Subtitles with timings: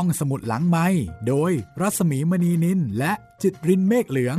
[0.00, 0.86] ห้องสมุดหลังไม้
[1.28, 4.38] โดยรัสมีมณีนินและจิตรินเมฆเหลือง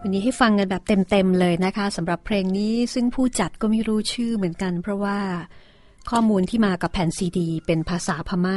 [0.00, 5.18] วันนี้ให้ฟังกันแบบเต็มๆเลยนะคะสำหรับเพลงนี้ซึ่งผู้จัดก็ไม่รู้ชื่อเหมือนกัน เพราะว่า
[6.10, 8.56] ข้อมูลที่มากับแผ่นซีดี เป็นภาษาพม่า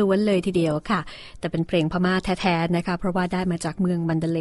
[0.00, 1.00] ล้วนๆเลยทีเดียวค่ะ
[1.38, 4.40] แต่เป็นเพลงพม่าแท้ๆนะคะ เพราะว่าได้มาจากเมืองมันเดเล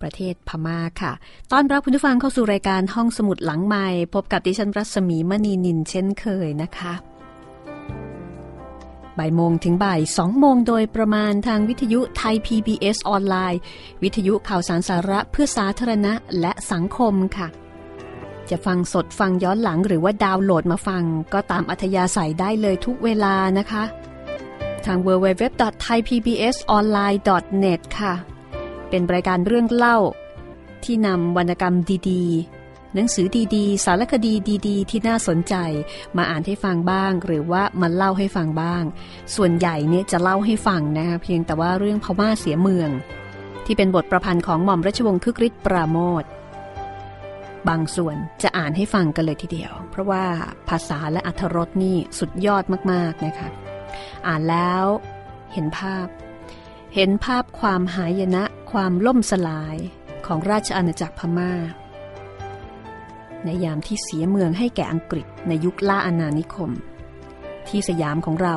[0.00, 1.12] ประเทศพม่าค่ะ
[1.52, 6.94] ต้อนรับคุณผู้ฟังเข้าสู่รายการห้องสมุดหลังใหม่พบกับดิฉันรัศมีมณีนินเช่นเคยนะคะ
[9.18, 13.60] บ่ายโมงถึงบ่ายสองโมงโดยประมาณทางวิทยุไทย PBS ออนไลน์
[14.02, 17.48] วิทยุข่าวสารสาระเพื่อสาธารณะและสังคมค่ะ
[18.50, 21.02] จะฟังสดฟังย้อนหลังหรือว่าดาวน์โหลดมาฟัง
[21.34, 23.84] ก็ตามอัธยาศัยได้เลยทุกเวลานะคะ
[24.86, 28.14] ทาง www.thaipbsonline.net ค่ะ
[28.88, 29.98] เป็นรายการเรื่องเล่า
[30.84, 31.74] ที่นำวรรณกรรม
[32.10, 32.34] ดีๆ
[32.94, 33.26] หนังสือ
[33.56, 34.32] ดีๆ สารคดี
[34.68, 35.54] ดีๆ ที่น่าสนใจ
[36.16, 38.82] มาอ่านให้ฟังบ้าง หรือว่ามาเล่าให้ฟังบ้าง
[39.34, 42.90] ส่วนใหญ่เนี่ยจะเล่าให้ฟังนะคะเพียงแต่ว่าเรื่องพม่าเสียเมือง
[43.64, 46.24] ที่เป็นบทประพันธ์ของหม่อมราชวงศ์คึกฤทธิ์ปราโมท
[47.68, 50.24] บางส่วนจะอ่านให้ฟังกันเลยทีเดียว เพราะว่า
[50.68, 53.48] ภาษาและอัธรสนี่สุดยอดมากๆนะคะ
[54.26, 54.84] อ่านแล้ว
[55.52, 56.06] เห็นภาพ
[56.94, 59.76] เห็นภาพความหายนะความล่มสลาย
[60.26, 61.52] ของราชอาณาจักรพมา่า
[63.44, 66.70] ในยามที่เสียเมืองให้แก่อังกฤษในยุคล่าอาณานิคม
[67.68, 68.56] ที่สยามของเรา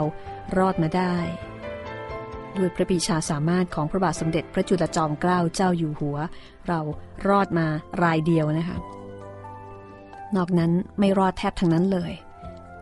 [0.58, 1.16] รอดมาได้
[2.60, 6.18] ด้วยพระปีชาสามารถของพระบาทสมเด็จพระจุลจอมเกล้าเจ้าอยู่หัว
[6.68, 6.80] เรา
[7.28, 7.68] รอดมา
[8.04, 8.78] รายเดียวนะคะ
[10.36, 12.14] นอกนั้นไม่รอดแทบทั้งนั้นเลย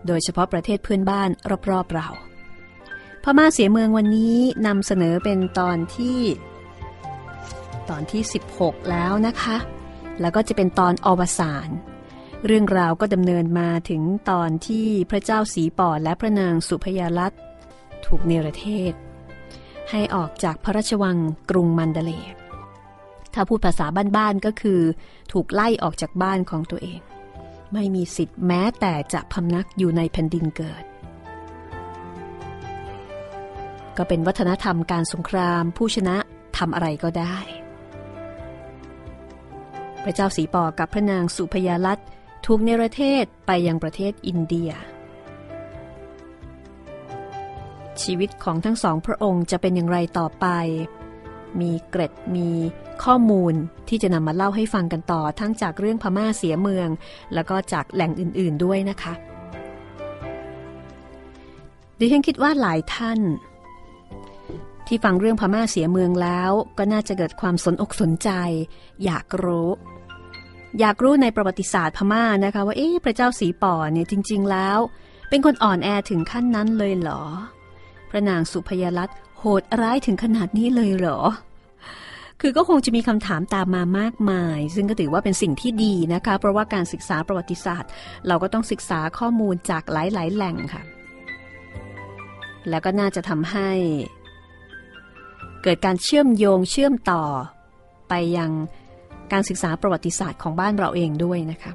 [0.07, 1.29] โดยเฉพาะประเทศเพื่อนบ้าน
[1.71, 2.07] รอบๆเรา
[3.23, 6.19] พม่าเสียเมืองวันนี้นำเสนอเป็นตอนที่
[7.89, 8.21] ตอนที่
[8.55, 9.57] 16 แล้วนะคะ
[10.21, 11.69] แล้วก็จะเป็นตอนอวสาน
[12.45, 14.01] เรื่องราวก็ดำเนินมาถึง
[14.31, 17.33] ตอนที่พระเจ้าสีปอดและพระนางสุพยาลัต
[18.05, 18.93] ถูกเนรเทศ
[19.91, 21.17] ให้ออกจากพระราชวัง
[21.49, 22.11] กรุงมันเดเล
[23.33, 23.85] ถ้าพูดภาษา
[24.17, 24.81] บ้านๆก็คือ
[25.31, 26.99] ถูกไล่ออกจากบ้านของตัวเอง
[27.73, 30.83] ไม่มีสิทธิ์แม้แต่จะพำนักอยู่ในแผ่นดินเกิด
[33.97, 36.17] ก็เป็นวัฒนธรรมการสงคราม ผู้ชนะ
[36.57, 37.37] ทำอะไรก็ได้
[40.03, 41.99] พระเจ้าสีปอกับพระนางสุพยาลัต
[42.45, 44.71] ถูกเนรเทศไปยังประเทศอินเดีย
[48.03, 50.45] ชีวิตของทั้งสองพระองค์จะเป็นอย่างไรต่อไป
[51.61, 52.49] มีเกร็ดมี
[53.03, 53.53] ข้อมูล
[53.89, 56.89] ที่จะนำมาเล่าให้ฟังกันต่อทั้งจากเรื่องพม่าเสียเมือง
[57.33, 59.13] แล้วก็จากแหล่งอื่นๆด้วยนะคะ
[61.99, 63.19] ดิฉันคิดว่าหลายท่าน
[64.87, 68.29] ที่ฟังเรื่องพม่าเสียเมืองแล้วก็น่าจะเกิดความสนอกสนใจ
[69.05, 69.69] อยากรู้
[70.79, 74.79] อยากรู้ในประวัติศาสตร์พม่านะคะว่าเอ๊ะพระเจ้าสีป่อเนี่ยจริง ๆ แล้ว
[75.29, 77.23] เป็นคนอ่อนแอถึงขั้นนั้นเลยเหรอ
[78.09, 81.19] พระนางสุพยลัตโหดร้ายถึงขนาดนี้เลยเหรอ
[82.41, 87.89] คือก็คงจะมีคำถามตามมามากมาย ซึ่งก็ถือว่าเป็นสิ่งที่ดีนะคะ เพราะว่าการศึกษาประวัติศาสตร์
[88.27, 90.83] เราก็ต้องศึกษาข้อมูลจากหลาย ๆ แหล่งค่ะ
[92.69, 93.69] แล้วก็น่าจะทำให้
[95.63, 97.23] เกิดการเชื่อมโยงเชื่อมต่อ
[98.09, 98.51] ไปยัง
[99.33, 101.71] การศึกษาประวัติศาสตร์ของบ้านเราเองด้วยนะคะ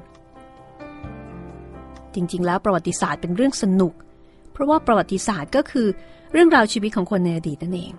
[2.15, 3.93] จริงๆ แล้วประวัติศาสตร์เป็นเรื่องสนุก
[4.51, 5.87] เพราะว่าประวัติศาสตร์ก็คือ
[6.31, 7.93] เรื่องราวชีวิตของคนในอดีตนั่นเอง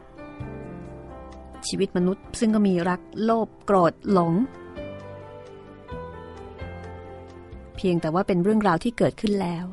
[1.68, 4.32] ชีวิตมนุษย์ซึ่งก็มีรักโลภโกรธหลง
[7.76, 9.66] เพียงแต่ว่าเป็นเรื่องราวที่เกิดขึ้นแล้ว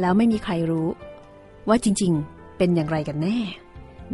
[0.00, 0.88] แล้วไม่มีใครรู้
[1.68, 3.38] ว่าจริงๆ เป็นอย่างไรกันแน่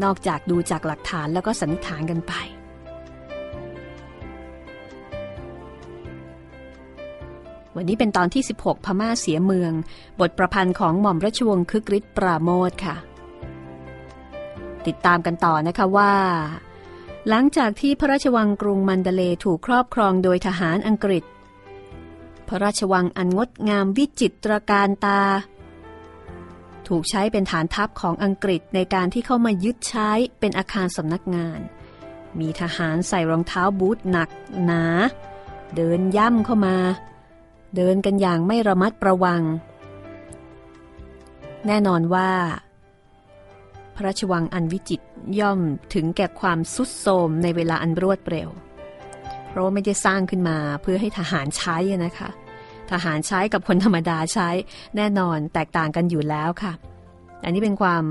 [0.03, 2.35] นอกจากดูจากหลักฐานแล้วก็สันนิษฐานกันไป
[7.79, 9.73] วันนี้เป็นตอนที่ 16 พม่าเสียเมือง
[10.21, 12.97] บทประพันธ์ของหม่อมราชวงศ์คึกฤทธิ์ปราโมทค่ะ
[14.87, 16.15] ติดตามกันต่อนะคะว่า
[17.29, 21.25] หลังจากที่พระราชวังกรุงมันเดเลถูกครอบครองโดยทหารอังกฤษ
[22.49, 25.23] พระราชวังอันงดงามวิจิตรการตา
[26.89, 31.61] ถูกใช้เป็นฐานทัพของอังกฤษในการที่เข้ามายึดใช้เป็นอาคารสำนักงาน
[32.41, 34.31] มีทหารใส่รองเท้าบูทหนัก
[34.65, 34.85] หนา
[35.75, 36.77] เดินย่ำเข้ามา
[37.77, 39.43] เดินกันอย่างไม่ระมัดระวัง
[41.67, 42.31] แน่นอนว่า
[43.95, 45.01] พระราชวังอันวิจิต
[45.41, 45.61] ย่อม
[45.95, 48.49] ถึงแก่ความสุดโทมในเวลาอันรวดเร็ว
[49.49, 52.29] เพราะว่าไม่ได้สร้างขึ้นมาเพื่อให้ทหารใช้นะคะ
[52.91, 54.49] ทหารใช้กับคนธรรมดาใช้
[54.97, 56.73] แน่นอนแตกต่างกันอยู่แล้วค่ะ
[57.45, 58.03] อันนี้เป็นความ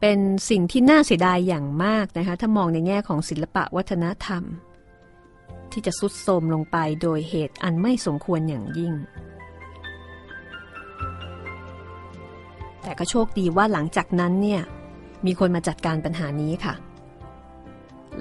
[0.00, 0.18] เป็น
[0.50, 4.42] สิ่งที่น่าเสียดายอย่างมากนะคะ ถ้ามองในแง่ของศิลปะวัฒนธรรม
[5.72, 8.92] ที่จะสุดโทมลงไปโดยเหตุอันไม่สมควรอย่างยิ่ง
[12.82, 14.62] แต่ก็โชคดีว่าหลังจากนั้นเนี่ย
[15.26, 16.74] มีคนมาจัดการปัญหานี้ค่ะ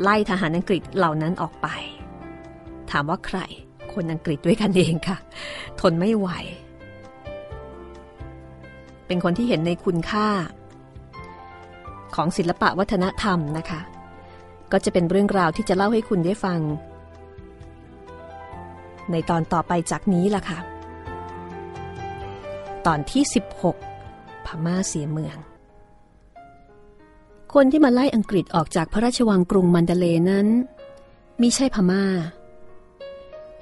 [0.01, 1.68] ไล่ทหารอังกฤษเหล่านั้นออกไป
[2.92, 3.39] ถามว่าใคร
[3.94, 5.18] คนอังกฤษด้วยกันเองค่ะ
[5.81, 6.30] ทนไม่ไหว
[9.07, 10.27] เป็นคนที่เห็นในคุณค่า
[12.15, 13.81] ของศิลปะวัฒนธรรมนะคะ
[14.71, 16.59] ก็จะเป็นเรื่องราวที่จะเล่าให้คุณได้ฟัง
[19.12, 20.60] ในตอนต่อไปจากนี้ล่ะค่ะ
[22.86, 23.24] ตอนที่
[23.86, 25.38] 16 พม่าเสียเมือง
[27.54, 30.48] คนที่มาไล่อังกฤษออกจากพระราชวังกรุงมันเดเลนั้น
[31.42, 32.06] มิใช่พม่า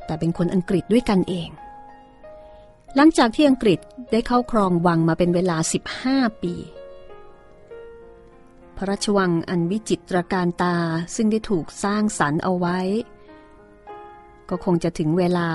[0.05, 1.49] แต่เป็นคนอังกฤษด้วยกันเอง
[2.95, 3.79] หลังจากที่อังกฤษ
[4.11, 5.57] ได้เข้าครองวังมาเป็นเวลา
[5.99, 6.53] 15 ปี
[8.77, 10.75] พระราชวังอันวิจิตรตระการตา
[11.15, 12.79] ซึ่งได้ถูกสร้างสรรค์เอาไว้
[14.49, 15.49] ก็คงจะถึงเวลา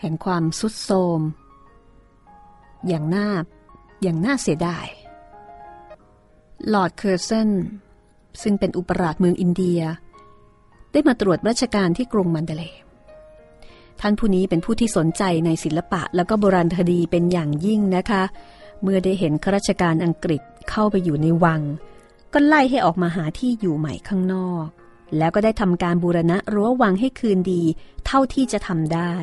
[0.00, 1.20] แห่งความทรุดโทรม
[2.88, 3.28] อย่างน่า
[4.02, 4.86] อย่างน่าเสียดาย
[6.72, 7.50] ลอร์ดเคอร์เซน
[8.42, 9.80] ซึ่งเป็นอุปราชเมืองอินเดีย
[10.92, 12.64] ได้มาตรวจราชการที่กรุงมัณฑะเลย์
[14.00, 18.22] ท่านผู้นี้เป็นผู้ที่สนใจในศิลปะแล้วก็โบราณคดีเป็นอย่างยิ่งนะคะ
[18.82, 21.60] เมื่อได้เห็นข้าราชการอังกฤษเข้าไปอยู่ในวัง
[22.32, 24.68] ก็ไล่ให้ออกมาหาที่อยู่ใหม่ข้างนอก
[25.18, 27.62] แล้วก็ได้ทำการบูรณะรั้ววังให้คืนดี
[28.06, 29.14] เท่าที่จะทำได้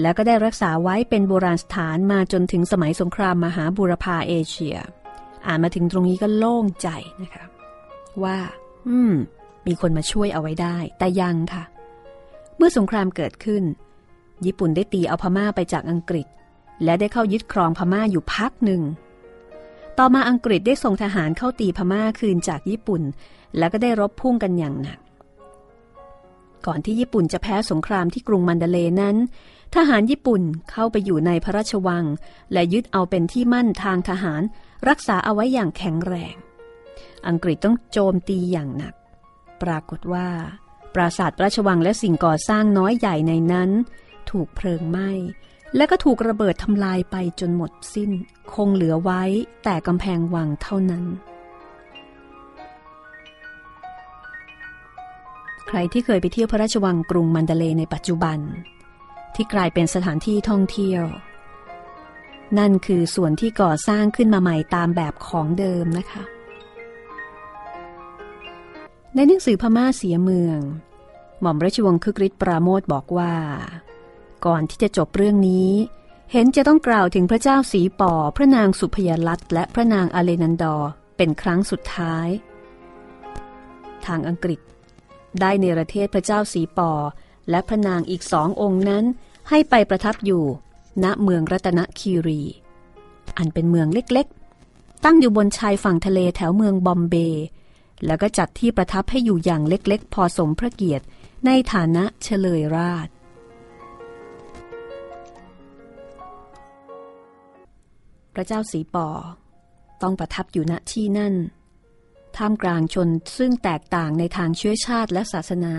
[0.00, 4.76] แล้วก็ได้รักษาไว้เป็นโบราณสถานมาจนถึงสมัยสงครามมหาบูรพาเอเชีย
[5.46, 6.88] อ่านมาถึงตรงนี้ก็โล่งใจ
[7.22, 7.44] นะคะ
[8.22, 8.38] ว่า
[8.88, 9.14] อืม
[9.66, 11.64] มีคนมาช่วยเอาไว้ได้ แต่ยังค่ะ
[12.56, 13.62] เมื่อสงครามเกิดขึ้น
[14.44, 16.26] ญี่ปุ่นได้ตีเอาพม่าไปจากอังกฤษ
[16.84, 18.82] และได้เข้ายึดครองพม่าอยู่พักหนึ่ง
[19.98, 23.02] ต่อมาอังกฤษได้ส่งทหารเข้าตีพม่าคืนจากญี่ปุ่น
[23.58, 24.98] แล้วก็ได้รบพุ่งกันอย่างหนัก
[26.66, 29.16] ก่อนที่ญี่ปุ่นจะแพ้สงครามที่กรุงมันเดเลนั้น
[29.74, 32.04] ทหารญี่ปุ่นเข้าไปอยู่ในพระราชวัง
[32.52, 34.42] และยึดเอาเป็นที่มั่นทางทหาร
[34.88, 36.34] รักษาเอาไว้อย่างแข็งแรง
[37.28, 38.94] อังกฤษต้องโจมตีอย่างหนัก
[39.62, 40.28] ปรากฏว่า
[40.94, 43.70] ปราสาทราชวังและสิ่งก่อสร้างน้อยใหญ่ในนั้น
[44.30, 45.10] ถูกเพลิงไหม้
[45.76, 48.10] และก็ถูกระเบิดทำลายไปจนหมดสิ้น
[48.52, 49.22] คงเหลือไว้
[49.64, 51.04] แต่กำแพงวังเท่านั้น
[55.74, 58.38] ใครที่เคยไปเที่ยวพระราชวังกรุงมันเดเลในปัจจุบัน
[59.34, 61.04] ที่กลายเป็นสถานที่ท่องเที่ยว
[62.58, 66.22] นั่นคือส่วนที่ก่อสร้างขึ้นมาใหม่ตามแบบของเดิมนะคะ
[69.14, 70.58] ในหนังสือพม่าเสียเมือง
[71.40, 73.34] หม่อมราชวงศ์คึกฤทธิ์ปราโมทบอกว่า
[74.46, 75.70] ก่อนที่จะจบเรื่องนี้
[76.32, 80.76] เห็นจะต้องกล่าวถึงพระเจ้าสีป่อพระนางสุพยลัตและพระนางอเลนันดอ
[81.16, 82.28] เป็นครั้งสุดท้าย
[84.06, 84.60] ทางอังกฤษ
[85.40, 86.90] ได้เนรเทศพระเจ้าสีปอ
[87.50, 89.04] และพระนางอีกสององค์นั้น
[89.48, 90.44] ให้ไปประทับอยู่
[91.04, 92.40] ณเมืองรัตนคีรี
[93.36, 97.46] อันเป็นเมืองเล็กๆ ตั้งอยู่บนชายฝั่งทะเลแถวเมืองบอมเบย์
[98.06, 101.04] แล้วก็จัดที่ประทับให้อยู่อย่างเล็กๆ พอสมพระเกียรติ
[101.46, 103.08] ในฐานะเฉลยราช
[108.34, 109.08] พระเจ้าสีปอ
[110.02, 111.34] ต้องประทับอยู่ณที่นั่น
[112.38, 113.08] ท่ามกลางชน
[113.38, 115.74] ซึ่งแตกต่างในทางเชื้อชาติและศาสนา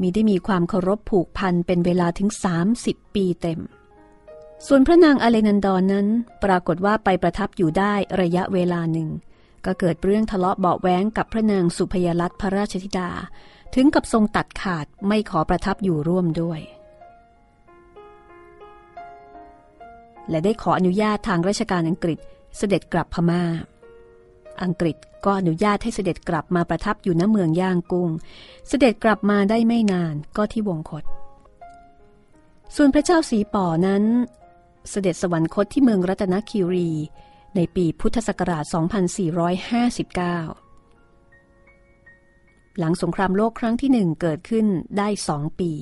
[0.00, 2.28] มีได้มีความเคารพผูกพันเป็นเวลาถึง
[2.72, 3.60] 30 ปีเต็ม
[4.66, 6.06] ส่วนพระนางอเลนันดอนนั้น
[6.44, 9.08] ปรากฏว่าไปประทับอยู่ได้ระยะเวลาหนึ่ง
[9.64, 13.10] ก็เกิดเรื่องทะเลาะเบาแว้งกับพระนางสุพยลัตพระราชธิดา
[13.74, 16.60] ถึงกับทรงตัดขาดไม่ขอประทับอยู่ร่วมด้วย
[20.30, 22.18] และได้ขออนุญาตทางราชการอังกฤษ
[22.56, 23.42] เสด็จกลับพมา่า
[24.62, 28.10] อังกฤษ ก็อนุญาตให้เสด็จกลับมาประทับอยู่ณเมืองย่างกุ้ง
[28.68, 31.04] เสด็จกลับมาได้ไม่นานก็ที่วงคต
[32.76, 34.02] ส่วนพระเจ้าสีป่อนั้น
[34.90, 36.90] เสด็จสวรรคตที่เมืองรัตนคีรี
[37.56, 38.74] ในปีพุทธศักราช 2459
[42.78, 44.66] หลังสงครามโลกครั้งที่หนึ่งเกิดขึ้น
[44.98, 45.72] ได้สองปี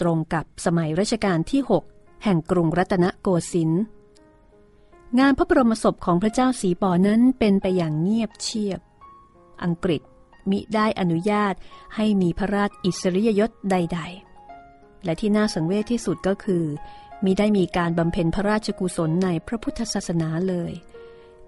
[0.00, 1.60] ตรงกับสมัยรัชกาลที่
[1.92, 3.82] 6 แห่งกรุงรัตนโกสินทร์
[5.18, 8.80] งานพระบรมศพของพระเจ้าสีป่อนั้นเป็นไปอย่างเงียบเชียบ
[9.64, 10.02] อังกฤษ
[10.50, 11.54] มิได้อนุญาต
[11.94, 14.00] ให้มีพระราชอิสริยยศใด
[14.52, 16.64] ๆ และที่น่าสังเวชที่สุดก็คือ
[17.24, 20.72] มิได้มีการบำเพ็ญพระราชกุศลในพระพุทธศาสนาเลย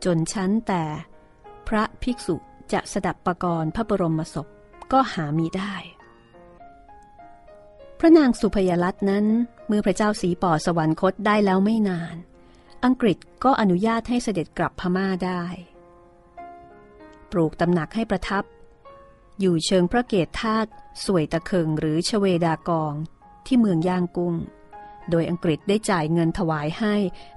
[0.04, 0.84] จนชั้นแต่
[1.68, 2.37] พระภิกษุ
[2.72, 4.46] จะสดับประกรณ์พระบรมศพ
[4.92, 5.75] ก็หามีได้
[7.98, 9.26] พระนางสุพยลัตน์นั้น
[9.66, 12.16] เมื่อพระเจ้าสีป่อสวรรคตได้แล้วไม่นาน
[12.85, 15.42] อังกฤษก็อนุญาตให้เสด็จกลับพม่าได้
[17.30, 18.44] ปลูกตำหนักให้ประทับ
[19.40, 20.70] อยู่เชิงพระเกศธาตุ
[21.04, 22.94] สวยตะเคิงหรือชเวดากอง
[23.47, 24.35] ที่เมืองย่างกุ้ง
[25.11, 26.94] โดยอังกฤษได้จ่ายเงินถวายให้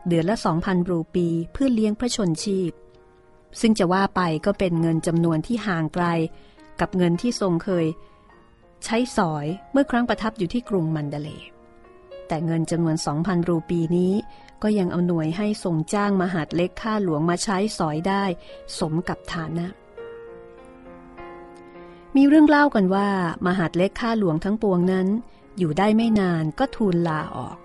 [0.08, 2.72] เดือนละ 2,000 รูปีเพื่อเลี้ยงพระชนชีพ
[3.60, 6.06] ซึ่งจะว่าไปก็เป็นเงินจำนวนที่ห่างไกล
[6.80, 7.86] กับเงินที่ทรงเคย
[8.86, 11.30] ใช้สอยเมื่อครั้งประทับอยู่ที่กรุงมันเดเล
[12.28, 14.14] แต่เงินจำนวน 2,000 รูปีนี้
[14.64, 18.24] ก็ยังเอาหน่วยให้ทรงจ้างมหาดเล็กข้าหลวงมาใช้สอยได้
[18.80, 19.68] สมกับฐานะ
[22.16, 23.10] มีเรื่องเล่ากันว่า
[23.46, 25.08] มหาดเล็กข้าหลวงทั้งปวงนั้น
[25.58, 27.58] อยู่ได้ไม่นานก็ทูลลาออก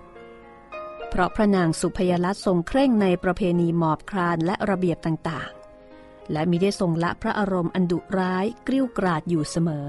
[1.09, 9.87] เพราะพระนางสุพยลัตทรงเคร่งในประเพณีหมอบครานและระเบียบต่างๆ และมิได้ทรงละพระอารมณ์อันดุร้ายกริ้วกราดอยู่เสมอ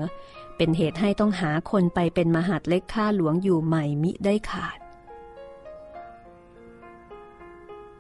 [0.57, 4.79] เป็นเหตุให้ต้องหาคนไปเป็นมหาดเล็กข้าหลวงอยู่ใหม่มิได้ขาด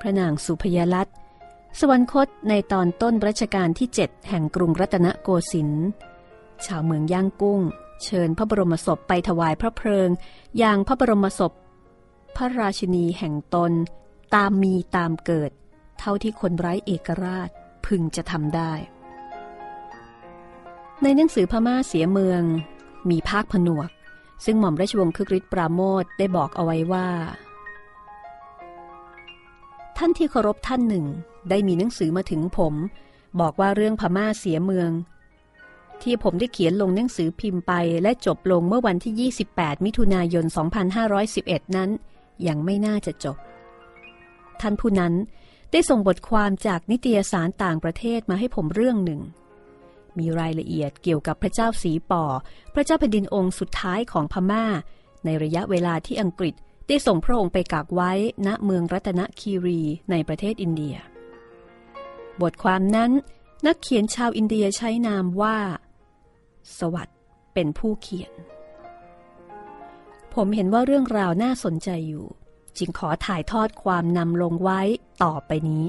[0.00, 1.08] พระนางสุพยลัต
[1.78, 5.88] สวรรคตในตอนต้นรัชกาลที่เจ็ดแห่งกรุงรัตนโกสินทร์
[6.66, 7.60] ชาวเมืองย่างกุ้ง
[8.04, 10.08] เชิญพระบรมศพไปถวายพระเพลิง
[10.58, 11.52] อย่างพระบรมศพ
[12.36, 13.72] พระราชินีแห่งตน
[14.34, 15.50] ตามมีตามเกิด
[15.98, 17.48] เท่าที่คนไร้เอกราช
[17.86, 18.72] พึงจะทำได้
[21.02, 22.42] ในหนังสือพม่าเสียเมือง
[23.10, 23.90] มีภาคผนวก
[24.44, 27.08] ซึ่งหม่อมราชวงศ์คึกฤทธิ์ปราโมทได้บอกเอาไว้ว่า
[29.98, 31.06] ท่านที่เคารพท่านหนึ่ง
[31.50, 32.74] ได้มีหนังสือมาถึงผม
[33.40, 34.90] บอกว่าเรื่องพม่าเสียเมือง
[36.02, 40.44] ที่ผมได้เขียนลงหนังสือพิมพ์ไปและจบลงเมื่อวันที่ 28 มิถุนายน
[41.10, 41.90] 2511 นั้น
[42.46, 43.36] ยังไม่น่าจะจบ
[44.60, 45.14] ท่านผู้นั้น
[45.72, 49.20] ได้ส่งบทความจากนิตยสารต่างประเทศมาให้ผมเรื่องหนึ่ง
[50.18, 52.24] มีรายละเอียดเกี่ยวกับพระเจ้าสีป่อ
[52.74, 54.64] พระเจ้าแผ่นดินองค์สุดท้ายของพมา่า
[55.24, 56.54] ในระยะเวลาที่อังกฤษ
[56.88, 58.12] ได้ส่งพระองค์ไปกักไว้
[58.46, 59.80] ณเมืองรัตนคีรี
[60.10, 60.96] ในประเทศอินเดีย
[62.42, 63.10] บทความนั้น
[63.66, 65.58] นักเขียนชาวอินเดียใช้นามว่า
[66.78, 67.18] สวัสด์
[67.54, 68.32] เป็นผู้เขียน
[70.34, 72.26] ผมเห็นว่าเรื่องราวน่าสนใจอยู่
[72.78, 74.80] จึงขอถ่ายทอดความนำลงไว้
[75.22, 75.84] ต่อไปนี้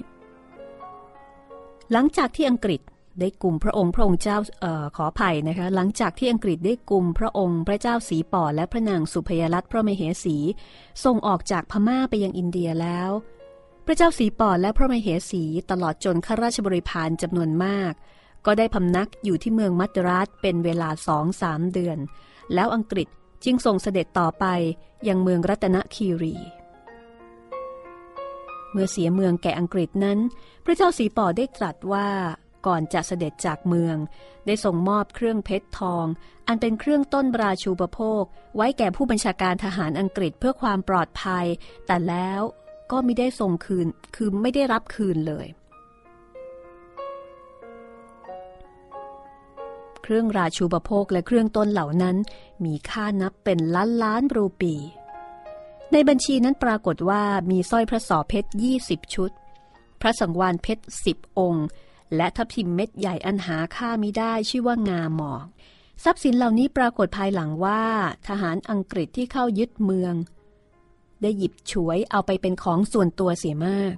[1.92, 2.82] หลังจากที่อังกฤษ
[3.20, 10.38] ได้กลุ่มพระองค์พระองค์เจ้าออขออภัยนะคะ หลังจากที่อังกฤษได้กลุ่มพระองค์พระเจ้าสีป่อและพระนางสุพยรัตน์พระมเหสี
[11.04, 13.10] ส่งออกจากพม่าไปยังอินเดียแล้ว
[13.86, 17.94] พระเจ้าสีป่อและพระมเหสีตลอดจนข้าราชบริพารจำนวนมาก
[18.46, 21.98] ก็ได้พำนักอยู่ที่เมืองมัตรัสเป็นเวลาสองสามเดือน
[22.54, 23.08] แล้วอังกฤษ
[23.44, 24.46] จึงส่งเสด็จต่อไป
[25.08, 26.36] ยังเมืองรัตนคีรี
[28.72, 30.20] เมื่อเสียเมืองแก่อังกฤษนั้น
[30.66, 32.08] พระเจ้าสีป่อได้ตรัสว่า
[32.68, 33.98] ก่อนจะเสด็จจากเมือง
[34.46, 36.06] ได้ส่งมอบเครื่องเพชรทอง
[36.48, 38.24] อันเป็นเครื่องต้นราชูปโภค
[38.56, 41.46] ไว้แก่ผู้บัญชาการทหารอังกฤษเพื่อความปลอดภัย
[41.88, 42.42] แต่แล้ว
[42.92, 45.48] ก็ไม่ได้ส่งคืน คือไม่ได้รับคืนเลย
[50.04, 52.16] เครื่องราชูปโภคและเครื่องต้นเหล่านั้น
[52.66, 54.76] มีค่านับเป็นล้านล้านรูปี
[55.94, 58.50] ในบัญชีนั้นปรากฏว่ามีสร้อยพระสอเพชร
[58.82, 59.32] 20 ชุด
[60.02, 61.66] พระสังวานเพชร 10 องค์
[62.16, 65.46] และทับทิมเม็ดใหญ่อันหาค่ามิได้ชื่อว่างาหมอก
[66.04, 67.84] ทรัพย์สินเหล่านี้ปรากฏภายหลังว่า
[68.28, 70.14] ทหารอังกฤษที่เข้ายึดเมือง
[71.22, 73.96] ได้หยิบฉวยเอาไปเป็นของส่วนตัวเสียมาก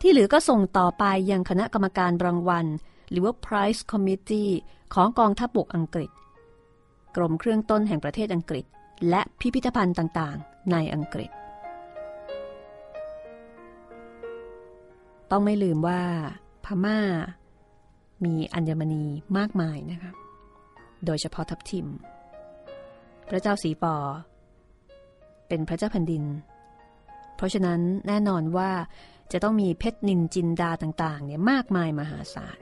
[0.00, 2.66] ที่เหลือก็ส่งต่อไปยังคณะกรรมการรางวัล
[3.10, 4.50] หรือว่า Prize Committee
[4.94, 6.10] ของกองทัพบบกอังกฤษ
[7.16, 8.64] กรมเครื่องต้นแห่งประเทศอังกฤษ
[9.10, 11.30] และพิพิธภัณฑ์ต่างๆ ในอังกฤษ
[15.30, 16.02] ต้องไม่ลืมว่า
[16.64, 17.00] พม่า
[18.24, 19.04] มีอัญมณี
[19.36, 20.12] มากมายนะคะ
[21.06, 21.86] โดยเฉพาะทับทิม
[23.28, 23.96] พระเจ้าสีปอ
[25.48, 26.24] เป็นพระเจ้าแผ่นดิน
[27.36, 28.70] เพราะฉะนั้นแน่นอนว่า
[29.32, 32.58] จะต้องมีเพชรนินจินดาต่างๆเนี่ยมากมายมหาศาล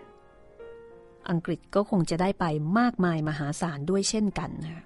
[1.31, 2.45] อังกฤษก็คงจะได้ไป
[2.79, 4.85] มากมายมหาศาลด้วยเช่นกันนะคะ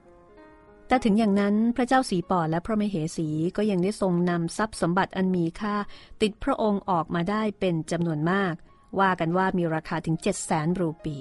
[0.88, 5.74] แต่ถึงอย่างนั้นพระเจ้าสีปอและพระมเหสีก็ยังได้ทรงนำทรัพย์สมบัติอันมีค่า
[6.22, 8.54] ติดพระองค์ออกมาได้เป็นจำนวนมาก
[9.00, 11.16] ว่ากันว่ามีราคาถึง 7 0 0แสนรูปี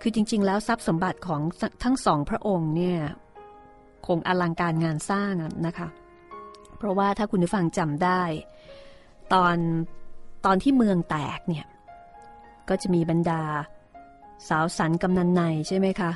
[0.00, 1.40] คือจริง ๆ แล้วทรัพย์สมบัติของ
[1.84, 2.98] ทั้งสองพระองค์เนี่ย
[4.06, 5.34] คงอลังการงานสร้าง
[5.66, 5.88] นะคะ
[6.78, 8.22] เพราะว่าถ้าคุณผู้ฟังจำได้
[9.34, 9.56] ตอน
[10.44, 11.66] ตอนที่เมืองแตกเนี่ย
[12.68, 13.42] ก็จะมีบรรดา
[14.48, 16.12] สาวสันกำนันในใช่ไหมคะ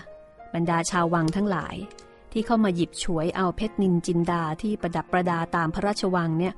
[0.54, 1.76] บรรดาชาววังทั้งหลาย
[2.32, 6.54] ที่เข้ามาหยิบฉวยเอาเพชรนินจินดาที่ประดับประดาตามพระราชวังเนี่ย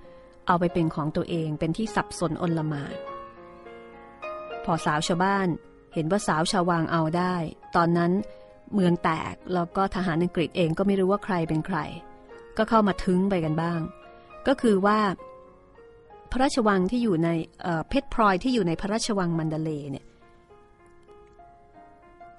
[0.47, 3.16] เอาไปเป็นของตัวเองเป็นที่สับสนอนลมาน
[4.67, 5.49] พอสาวชาวบ้าน
[5.95, 7.35] เห็นว่าสาวชาววังเอาได้
[7.77, 8.13] ตอนนั้น
[8.75, 11.79] เมืองแตกแล้วก็ทหารอังกฤษเองก็ไม่รู้ว่าใครเป็นใคร
[12.59, 13.81] ก็เข้ามาทึ้งไปกันบ้าง
[14.49, 14.99] ก็คือว่า
[16.31, 17.29] พระราชวังที่อยู่ใน
[17.89, 20.07] เพชรพลอยที่อยู่ในพระราชวังมันเดเลเนี่ย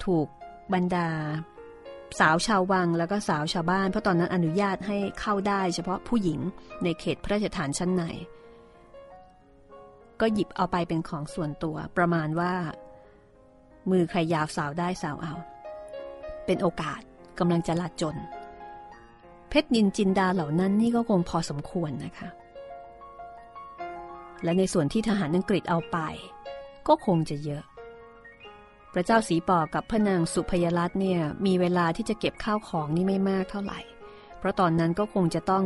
[0.04, 0.28] ถูก
[0.74, 1.10] บรรดา
[2.20, 6.40] สาวชาววังแล้วก็สาวชาวบ้าน เพราะตอนนั้นอนุญาตให้เข้าได้เฉพาะผู้หญิง
[6.84, 8.04] ในเขตพระราชฐานชั้นใน
[10.22, 12.54] ก็หยิบเอาไปเป็นของส่วนตัว ประมาณว่า
[13.92, 15.34] มือใครยาวสาวได้สาวเอา
[16.46, 17.02] เป็นโอกาส
[17.40, 18.18] กำลังจะลาจน
[19.50, 22.30] เพชรนินจินดาเหล่านั้นนี่ก็คงพอสมควรนะคะ
[24.44, 25.98] และในส่วนที่ทหารอังกฤษเอาไป
[26.88, 27.64] ก็คงจะเยอะ
[28.94, 33.80] พระเจ้าสีปอกับพระนางสุพยรัตน์เนี่ยมีเวลาที่จะเก็บข้าวของนี่ไม่มากเท่าไหร่
[34.38, 35.64] เพราะตอนนั้นก็คงจะต้อง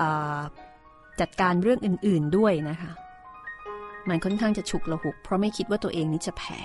[0.00, 0.02] อ
[1.20, 2.92] จัดการเรื่องอื่น ๆด้วยนะคะ
[4.08, 6.58] มันค่อนข้างจะฉุกละหุก เพราะไม่คิดว่าตัวเองนี้จะแพ้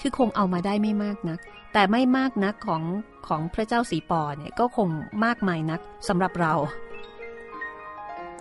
[0.00, 1.38] คือคงเอามาได้ไม่มากนัก
[1.72, 2.82] แต่ไม่มากนักของ
[3.28, 4.88] ของพระเจ้าสีปอเนี่ยก็คง
[5.24, 6.54] มากมายนักสำหรับเรา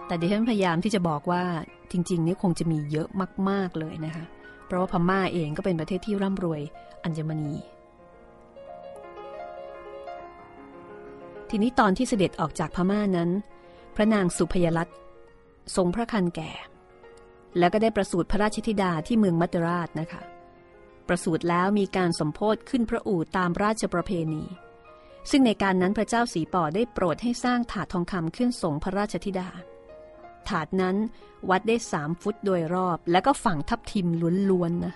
[0.07, 1.43] แต่ดิฉันพยายามที่จะบอกว่า
[1.91, 3.07] จริงๆนี่คงจะมีเยอะ
[3.49, 4.25] มาก ๆเลยนะคะ
[4.65, 6.61] เพราะว่าพม่าเองก็เป็นประเทศที่ร่ำรวย
[7.03, 7.55] อัญมณี
[11.49, 13.29] ทีนี้ตอนที่เสด็จออกจากพม่านั้น
[13.95, 14.97] พระนางสุพยรัตน์
[15.75, 16.51] ทรงพระคันแก่
[17.59, 20.21] แล้วก็ได้ประสูติพระราชธิดาที่เมืองมัตตราชนะคะ
[21.07, 24.43] ประสูติแล้วมีการสมโพธขึ้นพระอู่ตามราชประเพณี
[25.29, 29.49] ซึ่งในการนั้นพระเจ้าสีป่อได้โปรดให้สร้างถาดทองคำขึ้นส่งพระราชธิดา
[30.49, 30.95] ถาดนั้น
[31.49, 34.07] วัดได้สามฟุตโดยรอบ แล้วก็ฝั่งทับทิม
[34.49, 34.93] ล้วนๆนะ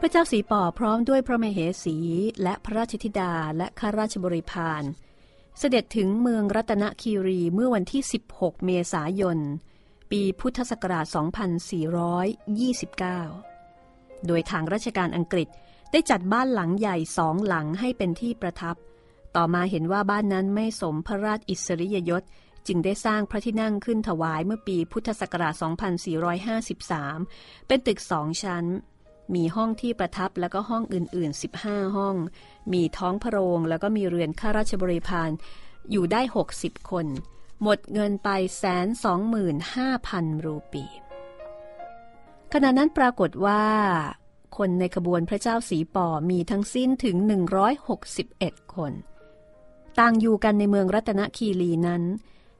[0.00, 1.96] พระเจ้าสีป่อพร้อมด้วยพระมเหสี
[2.42, 4.82] และพระราชธิดาและข้าราชบริพาร
[5.58, 8.02] เสด็จถึงเมืองรัตนคีรีเมื่อวันที่
[8.34, 9.38] 16 เมษายน
[10.10, 11.06] ปีพุทธศักราช
[12.66, 15.48] 2429 โดยทางราชการอังกฤษ
[15.92, 18.76] ได้จัดบ้านหลังใหญ่สองหลังให้เป็นที่ประทับ
[19.36, 22.22] ต่อมาเห็นว่าบ้านนั้นไม่สมพระราชอิสริยยศ
[22.66, 25.54] จึงได้สร้างพระที่นั่งขึ้นถวายเมื่อปีพุทธศักราช
[26.80, 28.64] 2453 เป็นตึกสองชั้น
[29.34, 32.16] มีห้องที่ประทับแล้วก็ห้องอื่น ๆ 15 ห้อง
[32.72, 35.30] มีท้องพระโรงแล้วก็มีเรือนข้าราชบริพาร
[35.90, 36.20] อยู่ได้
[36.56, 37.06] 60 คน
[37.62, 40.84] หมดเงินไปแสนสองหมื่นห้าพันรูปี
[42.52, 43.62] ขณะนั้นปรากฏว่า
[44.56, 47.16] คนในขบวนพระเจ้าสีป่อมีทั้งสิ้นถึง
[47.96, 48.92] 161 คน
[49.98, 52.02] ต่างอยู่กันในเมืองรัตนคีรีนั้น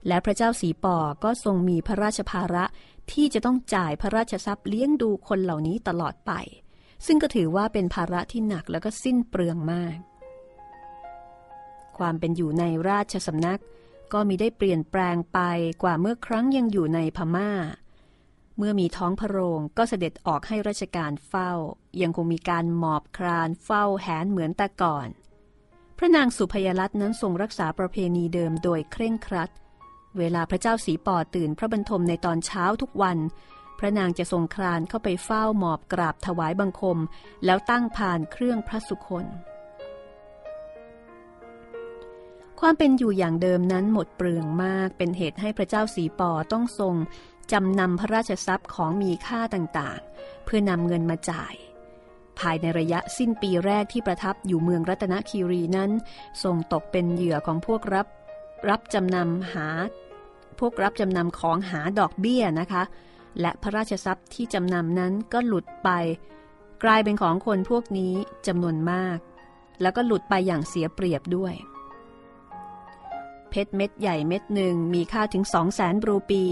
[0.07, 2.64] และพระเจ้าสีป่อก็ทรงมีพระราชภาระ
[3.12, 6.33] ที่จะต้องจ่ายพระราชทรัพย์เลี้ยงดูคนเหล่านี้ตลอดไป
[7.07, 9.97] ซึ่งก็ถือว่าเป็นภาระที่หนักแล้วก็สิ้นเปลืองมาก
[11.99, 13.61] ความเป็นอยู่ในราชสำนัก
[14.13, 15.41] ก็มีได้เปลี่ยนแปลงไป
[15.83, 17.51] กว่าเมื่อครั้งยังอยู่ในพมา่า
[18.59, 21.53] เมื่อมีท้องพระโรงก็เสด็จออกให้ราชการเฝ้า
[22.03, 25.09] ยังคงมีการหมอบครานเฝ้าแหนเหมือนแต่ก่อน
[25.99, 29.51] พระนางสุพยรัตน์นั้นทรงรักษาประเพณีเดิมโดยเคร่งครัด
[30.19, 33.19] เวลาพระเจ้าสีปอตื่นพระบรรทมในตอนเช้าทุกวัน
[33.79, 36.99] พระนางจะทรงคลานเข้าไปเฝ้าหมอบกราบถวายบังคม
[37.45, 39.27] แล้วตั้งผ่านเครื่องพระสุคน
[42.61, 46.95] ความเป็นอยู่อย่างเดิมนั้นหมดเปลืองมากเป็นเหตุให้พระเจ้าสีปอต้องทรง
[47.53, 51.55] จำนำพระราชทรัพย์ของมีค่าต่างๆ เพื่อนำเงินมาจ่าย
[52.39, 55.91] ภายในระยะสิ้นปีแรกที่ประทับอยู่เมืองรัตนคีรีนั้น
[56.43, 58.07] ทรงตกเป็นเหยื่อของพวกรับ
[58.69, 59.69] รับจำนำหา
[60.59, 62.83] พวกรับจำนำของหาดอกเบี้ยนะคะ
[63.40, 65.90] และพระราชทรัพย์ที่จำนำนั้นก็หลุดไป
[66.85, 68.14] กลายเป็นของคนพวกนี้
[68.46, 69.18] จำนวนมาก
[69.81, 71.55] แล้วก็หลุดไปอย่างเสียเปรียบด้วย
[73.51, 76.42] เพชรเม็ดใหญ่เม็ดหนึ่งมีค่าถึงสองแสนรูปี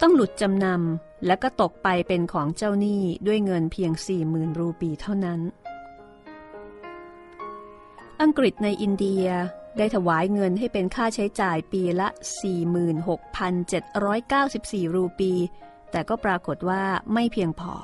[0.00, 5.40] ต้องหลุดจำนำและก็ตกไปเป็นของเจ้าหนี้ด้วยเงินเพียงสี่หมื่นรูปีเท่านั้น
[8.22, 9.26] อังกฤษในอินเดีย
[9.78, 12.08] ได้ถวายเงินให้เป็นค่าใช้จ่ายปีละ
[13.72, 15.32] 46,794 รูปี
[15.90, 17.74] แต่ก็ปรากฏว่าไม่เพียงพอ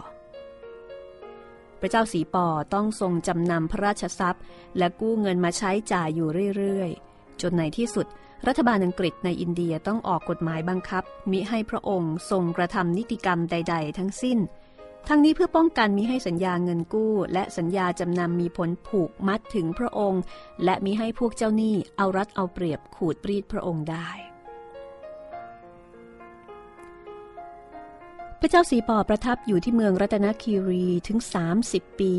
[1.80, 4.42] พระเจ้าสีปอต้องทรงจำนำพระราชทรัพย์
[4.78, 8.06] และกู้เงินมาใช้จ่ายอยู่เรื่อยๆ จนในที่สุด
[8.46, 14.38] รัฐบาลอังกฤษในอินเดียต้องออกกฎหมายบังคับ มิให้พระองค์ทรงกระทำนิติกรรมใด ๆ ทั้งสิ้น
[15.08, 20.22] ทั้งนี้เพื่อป้องกันมิให้สัญญาเงินกู้ และสัญญาจำนำมีผลผูกมัดถึงพระองค์
[20.64, 24.33] และมิให้พวกเจ้าหนี้เอารัดเอาเปรียบขูดปรีดพระองค์ได้
[28.44, 31.18] ระเจ้าสีปอประทับอยู่ที่เมืองรัตนคีรีถึง
[31.59, 32.14] 30 ปี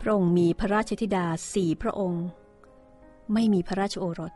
[0.00, 2.24] พระองค์มีพระราชธิดาสี่พระองค์
[3.32, 4.32] ไม่มีพระราชโอรส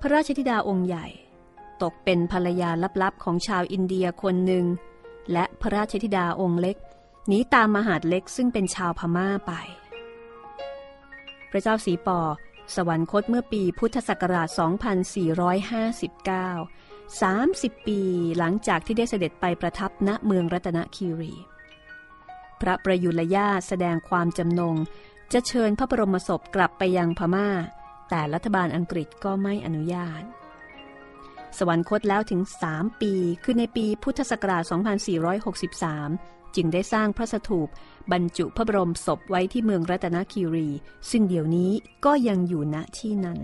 [0.00, 1.06] พระราชธิดาองค์ใหญ่
[1.82, 2.70] ตกเป็นภรรยา
[3.02, 4.66] ลับๆของชาวอินเดียคนหนึ่ง
[5.32, 6.76] และพระราชธิดาองค์เล็ก
[7.28, 9.52] หนีตามมหาดเล็กซึ่งเป็นชาวพม่าไป
[11.50, 12.20] พระเจ้าสีปอ
[12.74, 14.58] สวรรคตเมื่อปีพุทธศักราช 2459
[17.20, 18.00] 30 ปี
[18.38, 21.32] หลังจากที่ได้เสด็จไปประทับณเมืองรัตนคีรี
[22.60, 24.76] พระประยุรญาแสดงความจำนง
[25.32, 27.48] จะเชิญพระบรมศพกลับไปยังพมา่า
[28.10, 30.22] แต่รัฐบาลอังกฤษก็ไม่อนุญาต
[31.58, 32.40] สวรรคตแล้วถึง
[32.72, 34.62] 3 ปี คือในปีพุทธศักราช
[35.58, 37.68] 2463 จึงได้สร้างพระสถูป
[38.12, 40.68] บรรจุพระบรมศพไว้ที่เมืองรัตนคีรี
[41.10, 41.70] ซึ่งเดี๋ยวนี้
[42.04, 43.40] ก็ยังอยู่ณที่นั้น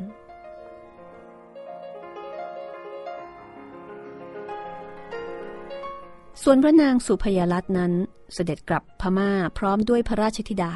[6.43, 7.93] ส่วนพระนางสุพยรัตน์นั้น
[8.35, 10.73] เสด็จกลับพม่าพร้อมด้วยพระราชธิดา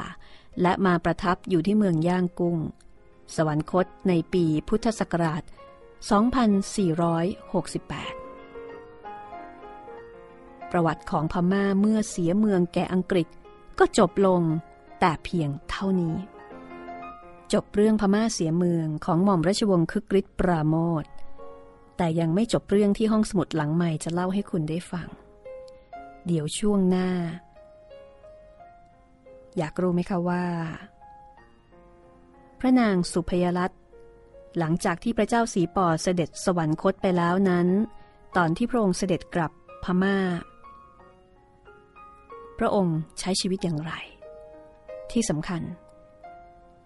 [0.63, 2.57] และมาประทับอยู่ที่เมืองย่างกุ้ง
[3.35, 5.51] สวรรคตในปีพุทธศักราช 2468
[10.71, 13.29] ประวัติของพม่าเมื่อเสียเมืองแก่อังกฤษ
[13.79, 14.43] ก็จบลง
[15.01, 16.15] แต่เพียงเท่านี้
[17.53, 21.05] จบเรื่องพม่าเสียเมืองของหม่อมราชวงศ์คึกฤทธิ์ปราโมท
[21.97, 25.09] แต่ยังไม่จบเรื่องที่ห้องสมุดหลังใหม่จะเล่าให้คุณได้ฟัง
[26.27, 27.09] เดี๋ยวช่วงหน้า
[29.57, 30.45] อยากรู้ไหมคะว่า
[32.61, 33.73] พระนางสุพยรัต
[34.59, 37.69] หลังจากที่พระเจ้าสีปอเสด็จสวรรคตไปแล้วนั้น
[38.37, 39.53] ตอนที่พระองค์เสด็จกลับ
[39.85, 40.19] พม่า
[42.59, 43.93] พระองค์ใช้ชีวิตอย่างไร
[45.11, 45.63] ที่สำคัญ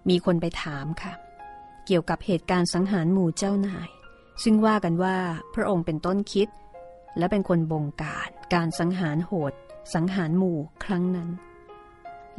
[0.08, 1.12] มีคนไปถามค่ะ
[1.86, 3.88] เกี่ยวกับเหตุการณ์สังหารหมู่เจ้านาย
[4.42, 5.16] ซึ่งว่ากันว่า
[5.54, 6.48] พระองค์เป็นต้นคิด
[7.18, 9.52] และเป็นคนบงการ การสังหารโหด
[9.94, 11.30] สังหารหมู่ครั้งนั้น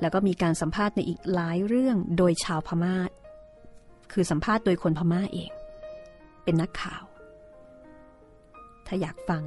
[0.01, 2.97] แล้วก็มีการสัมภาษณ์ในอีกหลายเรื่องโดยชาวพมา่า
[4.11, 5.51] คือสัมภาษณ์โดยคนพม่าเอง
[6.43, 7.03] เป็นนักข่าว
[8.87, 9.43] ถ้าอยากฟัง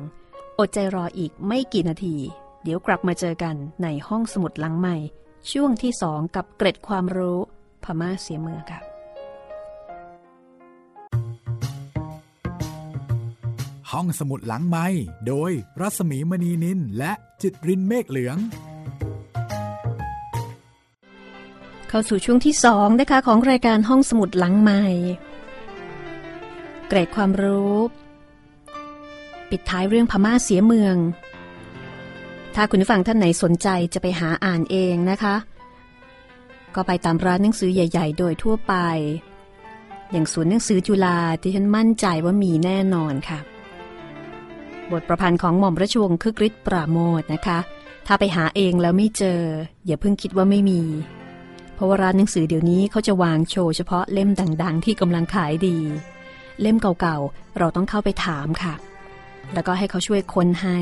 [0.58, 2.16] อดใจรออีกไม่กี่นาที
[2.62, 4.96] เดี๋ยวกลับมาเจอกันในห้องสมุดหลังใหม่
[5.52, 7.38] ช่วงที่สองกับเกร็ดความรู้
[7.84, 8.89] พม่าเสียเมืองค่ะ
[13.92, 14.86] ห้องสมุดหลังไม้
[15.26, 15.50] โดย
[15.80, 18.36] รัสมีมณีนินและจิตรินเมฆเหลือง
[21.88, 24.82] เข้าสู่ช่วงที่สองนะคะของรายการห้องสมุดหลังใหม่
[26.88, 27.76] เกรดความรู้
[29.50, 30.96] ปิดท้ายเรื่องพม่าเสียเมือง
[32.54, 35.36] ถ้าคุณฟังท่านไหนสนใจจะไปหาอ่านเองนะคะ
[36.74, 38.74] ก็ไปตามร้านหนังสือใหญ่ ๆ โดยทั่วไป
[40.10, 43.49] อย่างศูนย์หนังสือจุฬาที่ฉันมั่นใจว่ามีแน่นอนค่ะ
[44.92, 47.58] บทประพันธ์ของหม่อมราชวงศ์คึกฤทธิ์ปราโมทนะคะ
[48.06, 49.40] ถ้าไปหาเองแล้วไม่เจอ
[49.86, 50.82] อย่าเพิ่งคิดว่าไม่มี
[51.74, 54.30] เพราะว่าร้านหนังสือเดี๋ยวนี้เขาจะวางโชว์เฉพาะเล่ม
[54.62, 55.78] ดังๆ ที่กำลังขายดี
[56.60, 58.74] เล่มเก่าๆ เราต้องเข้าไปถามค่ะ
[59.54, 60.78] แล้วก็ให้เขาช่วยค้นให้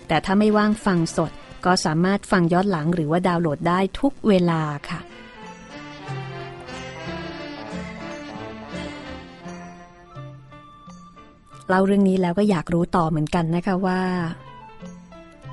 [0.08, 1.32] แต่ถ้าไม่ว่างฟังสด
[1.65, 5.00] ก็สามารถฟังย้อนหลังหรือว่าดาวน์โหลดได้ทุกเวลาค่ะ
[11.67, 14.02] เล่าเรื่องนี้แล้วก็อยากรู้ต่อเหมือนกันนะคะว่า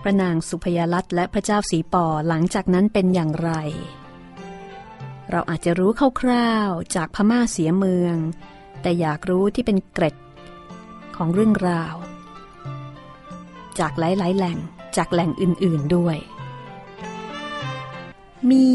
[0.03, 3.51] พระนางสุพยรัตและพระเจ้าสีปอหลังจากนั้นเป็นอย่างไร
[5.31, 8.17] เราอาจจะรู้คร่าวๆจากพม่าเสียเมือง
[8.83, 10.17] แต่อยากรู้ที่เป็นเกร็ด
[11.17, 11.95] ของเรื่องราว
[13.79, 14.59] จากหลายๆแหล่ง
[14.97, 16.17] จากแหล่งอื่นๆด้วย
[18.51, 18.67] มี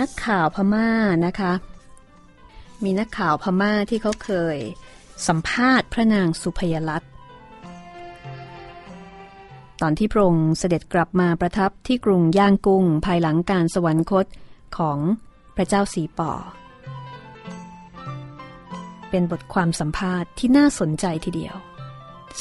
[0.00, 0.88] นักข่าวพม่า
[1.26, 1.52] นะคะ
[2.84, 4.58] มีนักข่าวพม่าที่เขาเคย
[5.26, 7.10] สัมภาษณ์พระนางสุพยลัตน์
[9.82, 14.26] ตอนที่พระองค์เสด็จกลับมาประทับที่กรุงย่างกุ้งภายหลังการสวรรคต
[14.78, 14.98] ของ
[15.56, 16.32] พระเจ้าสีป่อ
[19.10, 21.54] เป็นบทความสัมภาษณ์ที่น่าสนใจทีเดียว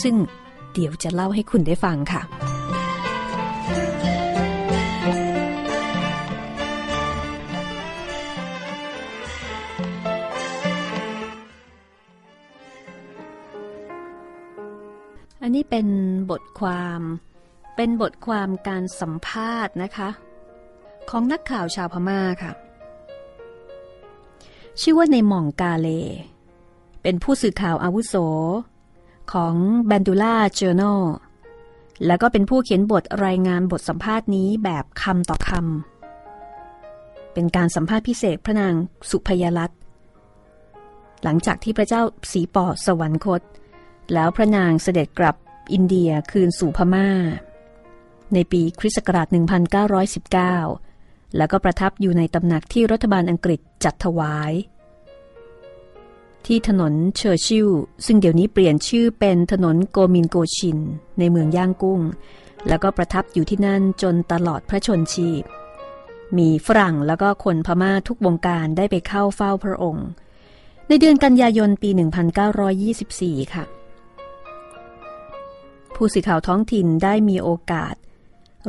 [0.02, 0.16] ซึ่ง
[0.74, 2.22] เดี๋ยวจะเล่าให้คุณได้ฟังค่ะ
[16.62, 17.02] ความ
[17.76, 20.10] เป็นบทความการสัมภาษณ์นะคะ
[21.10, 22.52] ของนักข่าวชาวพม่าค่ะ
[24.82, 25.88] ชื่อว่าในหม่องกาเล
[27.04, 28.16] เป็นผู้สื่อข่าวอาวุโส
[29.34, 29.56] ของ
[29.88, 31.02] Bandoola Journal
[32.06, 38.74] แล้วก็เป็นผู้เขียนบทรายงานบทสัมภาษณ์นี้แบบคำต่อคำ เป็นการสัมภาษณ์พิเศษพระนาง
[39.10, 39.72] ศุภยาลัต
[41.24, 43.42] หลังจากที่พระเจ้าสีป่อสวรรคต
[44.14, 45.36] แล้วพระนางเสด็จกลับ
[45.74, 47.10] อินเดียคืนสู่พม่า
[48.34, 49.28] ในปีคริสต์ศักราช
[50.52, 54.52] 1919 แล้วก็ประทับอยู่ในตำหนักที่รัฐบาลอังกฤษจัดถวาย
[56.46, 57.70] ที่ถนนเชอร์ชิล
[58.06, 60.80] ซึ่งเดี๋ยวนี้เปลี่ยนชื่อเป็นถนนโกมินโกชิน
[61.20, 62.02] ในเมืองย่างกุ้ง
[62.68, 65.44] แล้วก็ประทับอยู่ที่นั่นจนตลอดพระชนม์ชีพ
[66.38, 70.08] มีฝรั่งแล้วก็คนพม่าทุกวงการได้ไปเข้าเฝ้าพระองค์
[70.88, 71.90] ในเดือนกันยายนปี
[72.72, 73.66] 1924 ค่ะ
[76.04, 77.96] ผู้สื่อข่าวท้องถิ่นได้มีโอกาส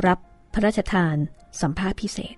[0.07, 0.19] รับ
[0.53, 1.15] พระราชทาน
[1.61, 2.37] สัมภาษณ์พิเศษ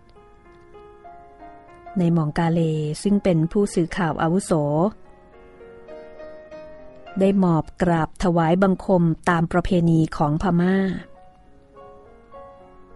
[1.98, 2.62] ในมองกาเล
[3.04, 4.52] ซึ่งเป็นผู้สื่อข่าวอาวุโส
[7.20, 10.76] ได้มอบกราบถวายบังคมตามประเพณีของพมา่า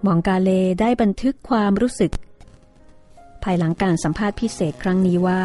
[0.06, 0.50] มองกาเล
[0.82, 2.12] ได้บันทึกความรู้สึก
[3.44, 5.42] ภายหลังการสัมภาษณ์พิเศษครั้งนี้ว่า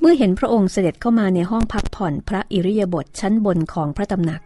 [0.00, 4.42] เมื่อเห็นพระองค์เสด็จเข้ามาในห้องพักผ่อนพระอิริยาบถชั้นบนของพระตำหนัก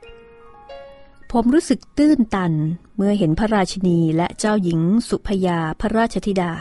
[1.32, 2.52] ผมรู้สึกตื้นตัน
[2.96, 6.52] เมื่อเห็นพระราชินีและเจ้าหญิงสุพยาพระราชธิดา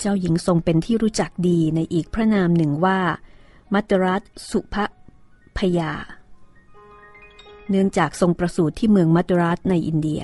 [0.00, 2.98] เจ้าหญิงทรงเป็นที่รู้จักดีในอีกพระนามหนึ่งว่า
[3.72, 4.76] มัตรัสสุภ
[5.58, 5.92] พยา
[7.70, 10.22] เนื่องจากทรงประสูติที่เมืองมัตรัสในอินเดีย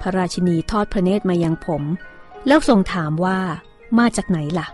[0.00, 1.82] พระราชินีทอดพระเนตรมายังผม
[2.46, 3.38] แล้วทรงถามว่า
[3.98, 4.66] มาจากไหนล่ะ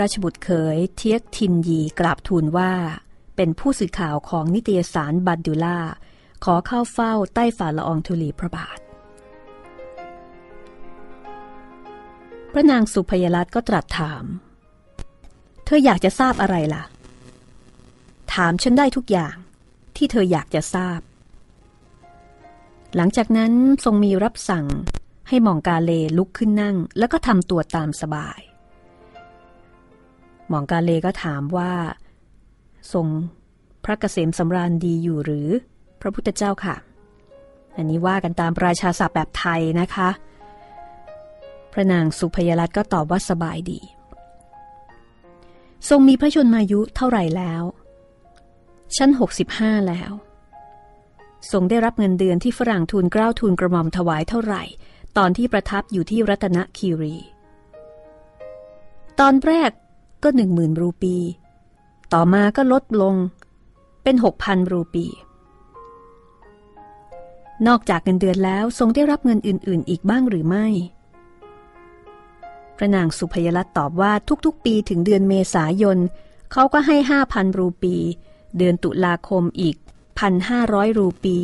[0.00, 2.72] ราชบุตรเขยเทียกทินยีกราบทูลว่า
[3.36, 5.78] เป็นผู้สื่อข่าวของนิตยสารบัดดูล่า
[6.44, 8.78] ขอเข้าเฝ้าใต้ฝ่าละอองธุลีพระบาท
[12.52, 14.24] พระนางสุพยรัตก็ตรัสถาม
[15.64, 16.84] เธออยากจะทราบอะไรล่ะ
[18.34, 19.36] ถามฉันได้ทุกอย่าง
[19.96, 21.00] ที่เธออยากจะทราบ
[22.96, 23.52] หลังจากนั้น
[23.84, 24.66] ทรงมีรับสั่ง
[25.32, 28.40] ให้มองกาเลลุกขึ้นนั่ง แล้วก็ทำตัวตามสบาย
[30.52, 31.72] มองกาเลก็ถามว่า
[32.92, 33.06] ทรง
[33.84, 35.48] พระเกษมสำราญดีอยู่หรือ
[36.00, 36.76] พระพุทธเจ้าค่ะ
[37.76, 40.08] อันนี้ว่ากันตามราชาศัพท์แบบไทยนะคะ
[41.72, 43.80] พระนางสุพยรัตก็ตอบว่าสบายดี
[45.88, 47.62] ทรงมีพระชนมายุเท่าไหร่แล้ว
[48.96, 50.12] ชั้นหกสิบห้าแล้ว
[51.52, 54.62] ทรงได้รับเงินเดือนที่ฝรั่งทูลเกล้าทูลกระหม่อมถวายเท่าไหร่
[55.16, 57.14] ตอนที่ประทับอยู่ที่รัตนคีรี
[59.20, 59.70] ตอนแรก
[60.22, 61.16] ก็หนึ่งหมื่นรูปี
[62.12, 63.14] ต่อมาก็ลดลง
[64.02, 65.06] เป็นหกพันรูปี
[67.66, 70.66] นอกจากเงินเดือนแล้วทรงได้รับเงินอื่น ๆ อีกบ้างหรือไม่
[72.76, 74.12] พระนางสุพยรัตตอบว่า
[74.46, 75.98] ทุก ๆ ปีถึงเดือนเมษายน
[76.52, 77.94] เขาก็ให้ห้าพันรูปี
[78.58, 79.76] เดือนตุลาคมอีก
[80.18, 81.36] พันห้าร้อยรูปี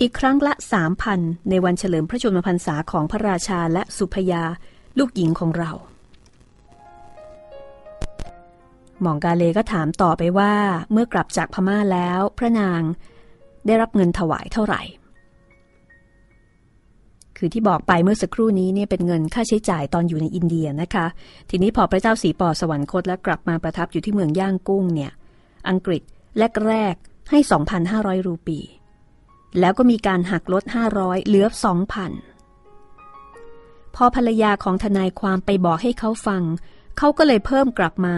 [0.00, 4.42] อีกครั้งละสามพันในวันเฉลิมพระชนมพรรษาของพระราชาและสุพยา
[4.98, 5.72] ลูกหญิงของเรา
[9.00, 10.54] หม่องกาเลก็ถามต่อไปว่า
[10.92, 12.82] เมื่อกลับจากพม่าแล้วพระนาง
[13.66, 14.82] ได้รับเงินถวายเท่าไหร่
[17.36, 21.06] คือที่บอกไปเมื่อสักครู่นี้เนี่ยเป็นเงินค่าใช้จ่ายตอนอยู่ในอินเดียนะคะ
[21.50, 25.12] ทีนี้พอพระเจ้าสีปอสวรรคตและกลับมาประทับอยู่ที่เมืองย่างกุ้งเนี่ย
[25.68, 26.02] อังกฤษ
[26.68, 27.38] แรกๆให้
[27.82, 28.58] 2,500 รูปี
[29.60, 31.46] แล้วก็มีการหักลด 500 เหลือ
[33.16, 36.42] 2,000 พอภรรยาของทนายความไปบอกให้เขาฟัง
[36.98, 38.14] เขาก็เลยเพิ่มกลับมา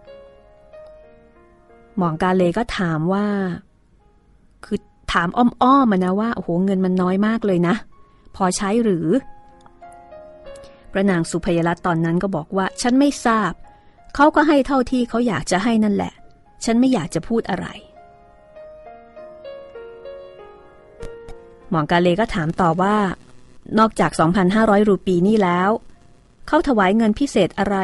[0.00, 3.26] 500 หมองกาเลก็ถามว่า
[4.64, 4.78] คือ
[5.12, 7.74] ถามอ้อมๆมานะว่า โอ้โห เงินมันน้อยมากเลยนะ
[8.36, 9.06] พอใช้หรือ
[10.92, 13.52] พระนางสุพยรัตตอนนั้นก็บอกว่า ฉันไม่ทราบ
[14.14, 16.12] เขาก็ให้เท่าที่เขาอยากจะให้นั่นแหละ
[16.64, 17.66] ฉันไม่อยากจะพูดอะไร
[21.72, 22.96] หมองกาเลก็ถามต่อว่า
[23.78, 24.10] นอกจาก
[24.50, 25.70] 2,500 รูปีนี่แล้ว
[26.46, 27.76] เขาถวายเงินพิเศษอะไร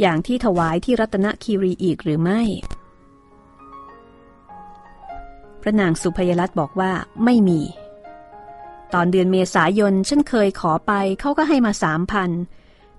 [0.00, 2.40] อย่างที่ถวายที่รัตนคีรีอีกหรือไม่
[5.62, 6.92] พระนางสุพยรัตบอกว่า
[7.24, 7.60] ไม่มี
[8.94, 12.30] ตอนเดือนเมษายนฉันเคยขอไปเขาก็ให้มาสามพัน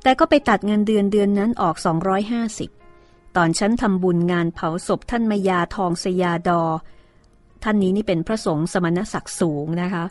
[0.04, 1.76] แต่ก็ไปตัดเงินเดือนเดือนนั้นออก
[2.56, 6.62] 250 ตอนฉันทำบุญงานเผาศพท่านมายาทองสยาดอ
[7.64, 10.06] ท่านนี้นี่เป็นพระสงฆ์สมณศักดิ์สูงนะคะ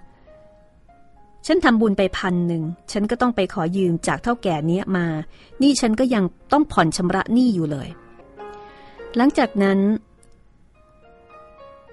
[1.46, 5.06] ฉันทำบุญไปพันหนึ่ง ฉันก็ต้องไปขอยืมจากเท่าแก่นี้มา
[5.62, 7.88] นี่ฉันก็ยังต้องผ่อนชำระหนี้อยู่เลย
[9.16, 9.78] หลังจากนั้น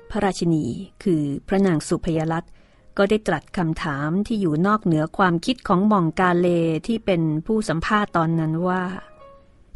[0.10, 0.66] พระราชินี
[1.04, 2.52] คือพระนางสุพยรัตน์
[2.98, 6.48] ก็ได้ตรัสคำถามที่อยู่นอกเหนือความคิดของมองกาเล
[6.88, 8.84] ที่เป็นผู้สัมภาษณ์ตอนนั้นว่า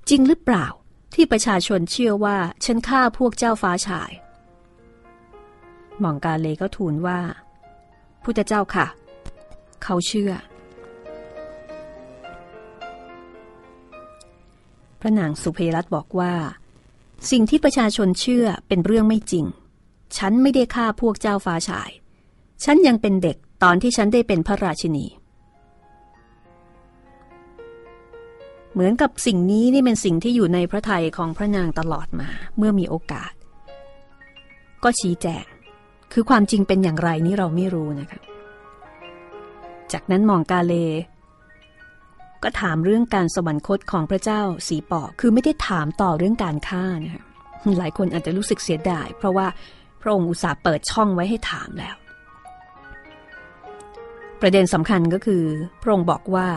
[0.10, 0.66] จริงหรือเปล่า
[1.14, 4.12] ที่ประชาชนเชื่อว่าฉันฆ่าพวกเจ้าฟ้าชาย
[6.04, 7.20] มองกาเลก็ทูลว่า
[8.24, 8.88] พุทธเจ้าค่ะ
[9.84, 10.34] เขาเชื่อ
[15.02, 16.34] พระนางสุเพรัตบอกว่า
[17.32, 19.46] สิ่งที่ประชาชนเชื่อเป็นเรื่องไม่จริง
[20.18, 21.90] ฉันไม่ได้ฆ่าพวกเจ้าฟ้าชาย
[22.64, 25.06] ฉันยังเป็นเด็กตอนที่ฉันได้เป็นพระราชินี
[28.74, 33.32] เหมือนกับสิ่งนี้นี่เป็นสิ่งที่อยู่ในพระทัยของพระนางตลอดมาเมื่อมีโอกาส
[34.84, 35.46] ก็ชี้แจง
[36.14, 38.20] คือความจริงเป็นอย่างไรนี่เราไม่รู้นะคะ
[39.94, 40.74] จากนั้นมองกาเล
[42.44, 47.24] ก็ถามเรื่องการสวรรคตของพระเจ้าสีปอคือไม่ได้ถามต่อเรื่องการฆ่านะคะ
[47.80, 49.48] หลายคนอาจจะรู้สึกเสียดาย เพราะว่า
[50.02, 51.96] พระองค์อุตส่าห์เปิดช่องไว้ให้ถามแล้ว
[54.42, 55.44] ประเด็นสำคัญก็คือ
[55.82, 56.48] พระองค์บอกว่า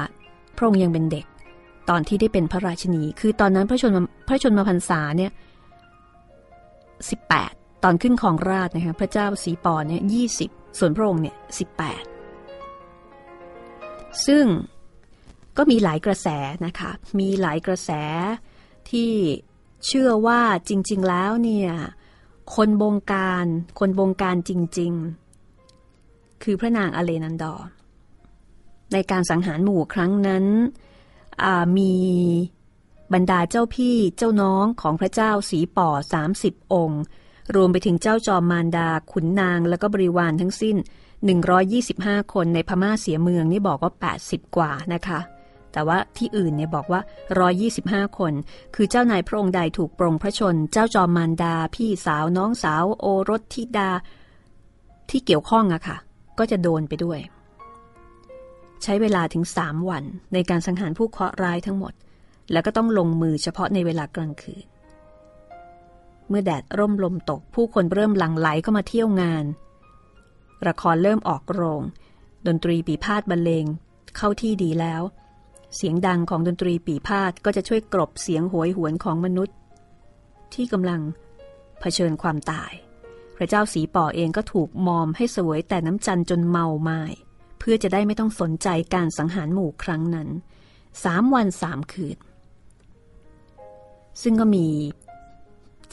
[0.56, 1.26] พระองค์ยังเป็นเด็ก
[1.90, 3.92] ตอนที่ได้เป็นพระราชนี คือตอนนั้นพระชน
[4.28, 5.32] พระชนมพรรษาเนี่ย
[7.08, 7.16] สิ
[7.84, 10.22] ตอนขึ้นของราชนะคะพระเจ้าสีปอเนี่ยยี
[10.78, 11.64] ส่วนพระองค์เนี่ยสิ
[14.26, 14.44] ซึ่ง
[15.56, 16.28] ก็มีหลายกระแส
[16.66, 17.90] นะคะ มีหลายกระแส
[18.90, 19.12] ที่
[19.86, 21.70] เชื่อว่าจริง ๆ แล้วเนี่ย
[22.54, 23.46] คนบงการ
[23.78, 24.92] คนบงการจริง
[25.68, 27.54] ๆ คือพระนางอเลนันดอ
[28.92, 30.44] ในการสังหารหมู่ครั้งนั้น
[31.78, 31.94] มี
[33.14, 35.88] บรรดาเจ้าพี่เจ้าน้องของพระเจ้าสีป่อ
[36.32, 37.02] 30 องค์
[37.54, 40.76] รวมไปถึงเจ้าจอมมารดาขุนนางและก็บริวารทั้งสิ้น
[41.26, 45.20] 125 คนในพม่าเสียเมืองนี่บอกว่า 80 กว่านะคะ
[45.72, 47.00] แต่ว่าที่อื่นเนี่ยบอกว่า
[47.58, 48.32] 125 คน
[48.74, 53.90] คือเจ้านายพระองค์ใดถูกปรงพระชน เจ้าจอมมารดา พี่สาวน้องสาว โอรสธิดา
[55.10, 55.96] ที่เกี่ยวข้องอะค่ะ
[56.38, 57.18] ก็จะโดนไปด้วย
[58.82, 61.92] ใช้เวลาถึง 3 วันในการสังหารผู้เคราะห์ร้ายทั้งหมด
[62.52, 64.64] แล้วก็ต้องลงมือเฉพาะในเวลากลางคืน
[66.28, 69.44] เมื่อแดดร่มลมตกผู้คนเริ่มหลั่งไหลเข้ามาเที่ยวงาน
[70.66, 71.82] ละครเริ่มออกโรง
[72.46, 73.66] ดนตรีปีพาดบรรเลง
[74.16, 75.02] เข้าที่ดีแล้ว
[75.76, 79.56] เสียงดังของดนตรีปีพาดก็จะช่วยกรบเสียงโหยหวนของมนุษย์
[80.54, 81.00] ที่กำลัง
[81.80, 82.72] เผชิญความตาย
[83.36, 87.02] พระเจ้าสีป่อเองก็ถูกมอมให้สวยแต่น้ำจันจนเมาไมา้
[87.58, 90.28] เพื่อจะได้ไม่ต้องสนใจการสังหารหมู่ครั้งนั้น
[91.04, 92.18] สามวันสามคืน
[94.22, 94.66] ซึ่งก็มี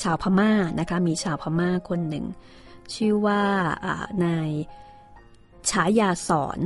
[0.01, 2.25] ชาวพม่านะคะ มีชาวพม่าคนหนึ่ง
[2.95, 3.43] ชื่อว่า
[4.25, 4.49] นาย
[5.69, 6.59] ฉายาสอน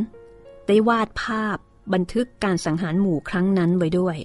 [0.68, 1.58] ได้วาดภาพ
[1.94, 4.18] บันทึกการสังหารหมู่ครั้งนั้นไว้ด้วย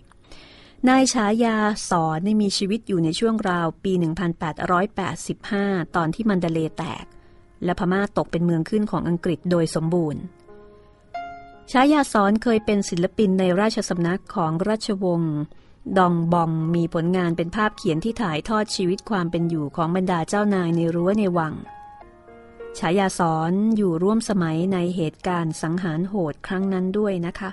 [0.89, 1.57] นายฉายา
[1.91, 3.93] สอนได้มีชีวิตอยู่ในช่วงราวปี
[5.15, 7.05] 1885 ตอนที่มันเดเลแตก
[7.65, 10.23] และพม่าตกเป็นเมืองขึ้นของอังกฤษโดยสมบูรณ์
[11.73, 15.37] ฉายาสอนเคยเป็นศิลปินในราชสำนักของราชวงศ์
[15.99, 21.55] ดองบองมีผลงานเป็นภาพเขียนที่ถ่ายทอดชีวิตความเป็นอยู่ของบรรดาเจ้านายในรั้วในวัง
[22.79, 27.51] ฉายาสอนอยู่ร่วมสมัยในเหตุการณ์สังหารโหดครั้งนั้นด้วยนะคะ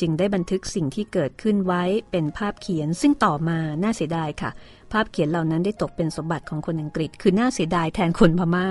[0.00, 4.50] จึงได้บันทึกสิ่งที่เกิดขึ้นไว้เป็นภาพเขียนซึ่งต่อมาน่าเสียดายค่ะ
[4.92, 8.66] ภาพเขียนเหล่านั้นได้ตกเป็นสมบัติของคนอังกฤษ คือน่าเสียดายแทนคนพมา่า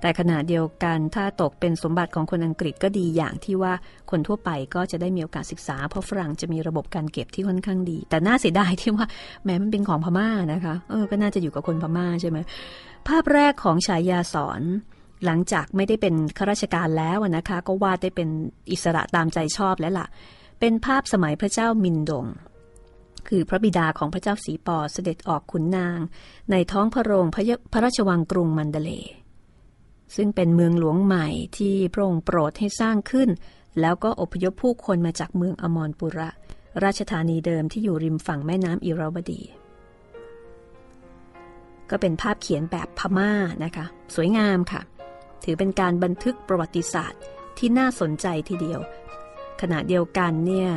[0.00, 3.72] แต่ขณะเดียวกันถ้าตกเป็นสมบัติของคนอังกฤษก็ดีอย่างที่ว่า
[4.10, 9.06] คนทั่วไปก็จะได้มีโอกาสศึกษา เพราะฝรั่งจะมีระบบการเก็บที่ค่อนข้างดี แต่น่าเสียดายที่ว่า
[9.44, 12.38] แม้มันเป็นของพม่านะคะเออก็น่าจะอยู่กับคนพม่าใช่ไหม
[13.08, 14.62] ภาพแรกของฉายาสอน
[15.24, 18.28] หลังจากไม่ได้เป็นข้าราชการแล้วนะคะ ก็วาดได้เป็น
[18.70, 20.06] อิสระตามใจชอบแล้วล่ะ
[20.60, 22.26] เป็นภาพสมัยพระเจ้ามินดง
[23.28, 25.98] คือพระบิดาของพระเจ้าสีปอเสด็จออกขุนนาง
[26.50, 28.90] ในท้องพระโรงพระพระราชวังกรุงมันเดเล
[30.16, 31.26] ซึ่งเป็นเมืองหลวงใหม่
[31.56, 33.28] ที่พระองค์โปรดให้สร้างขึ้น
[33.80, 36.28] แล้วก็อพยพผู้คนมาจากเมืองอมรปุระ
[36.84, 39.42] ราชธานีเดิมที่อยู่ริมฝั่งแม่น้ำอิราวดี
[41.90, 43.30] ก็เป็นภาพเขียนแบบพม่า
[43.64, 44.82] นะคะ สวยงามค่ะ
[45.44, 47.20] ถือเป็นการบันทึกประวัติศาสตร์
[47.58, 48.80] ที่น่าสนใจทีเดียว
[49.60, 50.70] ขณะเดียวกันเนี่ย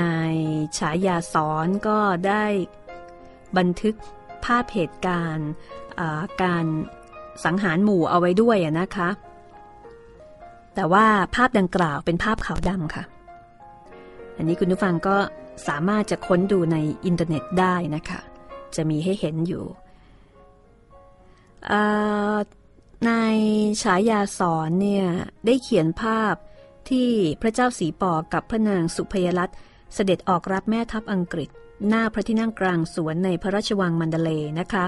[0.00, 0.34] นาย
[0.78, 2.44] ฉายาสอนก็ได้
[3.58, 3.94] บันทึก
[4.44, 5.50] ภาพเหตุการณ์
[6.42, 6.64] การ
[7.44, 9.08] สังหารหมู่เอาไว้ด้วยนะคะ
[10.74, 13.04] แต่ว่าภาพดังกล่าวเป็นภาพขาวดำค่ะ
[14.36, 15.16] อันนี้คุณผู้ฟังก็
[15.68, 18.20] สามารถจะค้นดูในอินเทอร์เน็ตได้นะคะ
[18.76, 19.64] จะมีให้เห็นอยู่
[23.06, 23.36] นาย
[23.82, 25.06] ฉายาสอนเนี่ย
[25.46, 26.34] ได้เขียนภาพ
[26.88, 27.08] ที่
[27.42, 29.50] พระเจ้าสีปอกับพระนางสุพยรัต
[29.94, 31.48] เสด็จออกรับแม่ทัพอังกฤษ
[31.88, 34.30] หน้าพระที่นั่งกลางสวนในพระราชวังมันเดเล
[34.60, 34.84] นะคะ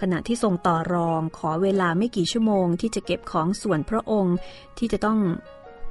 [0.00, 4.36] ขณะที่ทรงต่อรองขอเวลาไม่กี่ชั่วโมง ที่จะเก็บของส่วนพระองค์
[4.78, 5.18] ที่จะต้อง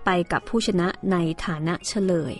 [0.05, 2.34] ไปกับผู้ชนะในฐานะเฉลย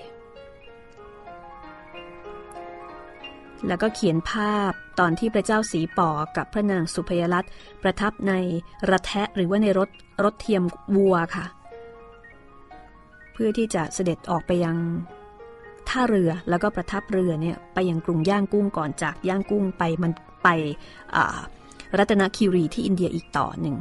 [3.68, 7.51] แล้วก็เขียนภาพตอนที่พระเจ้าสีป่อกับพระนางสุพยรัตน์
[7.84, 8.34] ประทับใน
[8.89, 9.89] ระแทะหรือว่าในรถ
[10.24, 10.64] รถเทียม
[10.95, 11.45] วัวค่ะ
[13.34, 14.78] เพื่อที่จะเสด็จออกไปยัง
[15.89, 20.12] ท่าเรือแล้วก็ประทับเรือเนี่ยไปยังกรุงย่างกุ้งก่อนจากย่างกุ้งไปมัน
[20.43, 20.47] ไป
[21.97, 23.76] รัตนคิรีที่อินเดียอีกต่อหนึ่ง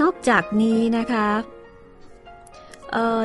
[0.00, 1.28] นอกจากนี้นะคะ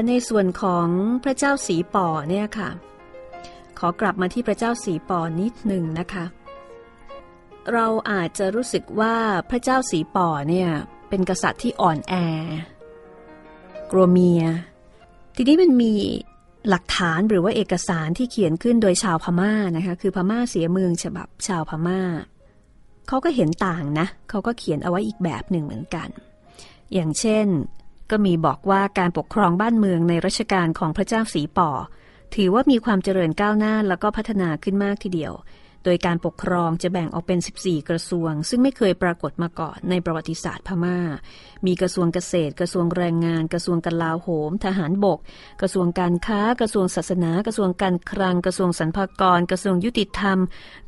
[0.07, 0.87] ในส่วนของ
[1.23, 2.69] พระเจ้าสีป่อเนี่ยค่ะ
[3.85, 6.25] อกลับมาที่พระเจ้าสีปอนิดหนึ่งนะคะ
[7.73, 9.15] เราอาจจะรู้สึกว่า
[9.49, 10.69] พระเจ้าสีปอเนี่ย
[11.09, 12.13] เป็นกษัตริย์ที่อ่อนแอ
[13.91, 14.43] กลัวเมีย
[15.35, 15.93] ทีนี้มันมี
[16.69, 22.01] หลักฐานหรือว่าเอกสารที่เขียนขึ้นโดยชาวพม่านะคะ คือพม่าเสียเมืองฉบับชาวพม่า
[23.07, 26.09] เขาก็เห็นต่างนะ เขาก็เขียนเอาไว้อีกแบบหนึ่งเหมือนกัน
[26.93, 27.45] อย่างเช่น
[28.11, 31.69] ก็มีบอกว่าการปกครองบ้านเมืองในรัชกาลของพระเจ้าสีป่อ
[32.35, 35.33] ถือว่ามีความเจริญก้าวหน้าแล้วก็พัฒนาขึ้นมากทีเดียว
[35.83, 40.97] โดยการปกครองจะแบ่งออกเป็น 14 กระทรวง ซึ่งไม่เคยปรากฏมาก่อนในประวัติศาสตร์พมา่า
[41.65, 45.19] มีกระทรวงเกษตร กระทรวงแรงงาน กระทรวงกลาโหม ทหารบก
[45.61, 50.37] กระทรวงการค้า กระทรวงศาสนา กระทรวงการคลัง กระทรวงสรรพากร กระทรวงยุติธรรม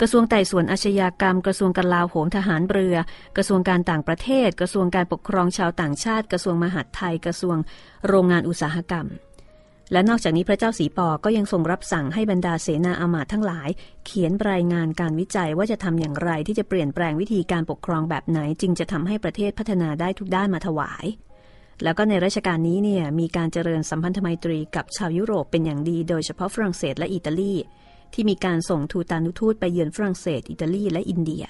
[0.01, 2.97] กระทรวงไต่สวนอาชญากรรม กระทรวงกลาโหม ทหารเรือ
[3.37, 7.57] กระทรวงการต่างประเทศ กระทรวงการปกครองชาวต่างชาติ กระทรวงมหาดไทย กระทรวง
[8.07, 9.07] โรงงานอุตสาหกรรม
[9.91, 13.69] และนอกจากนี้พระเจ้าสีปอก็ยังทรงรับสั่งให้บรรดาเสนาอามาตย์ทั้งหลาย
[14.05, 21.05] เขียนรายงานการวิจัยว่าจะทำอย่างไรที่จะเปลี่ยนแปลงวิธีการปกครองแบบไหน จึงจะทำให้ประเทศพัฒนาได้ทุกด้านมาถวาย
[21.83, 27.53] แล้วก็ในรัชกาลนี้เนี่ยมีการเจริญสัมพันธไมตรีกับชาวยุโรปเป็นอย่างดี โดยเฉพาะฝรั่งเศสและอิตาลี
[28.13, 31.45] ที่มีการส่งทูตานุทูตไปเยือนฝรั่งเศส อิตาลีและอินเดีย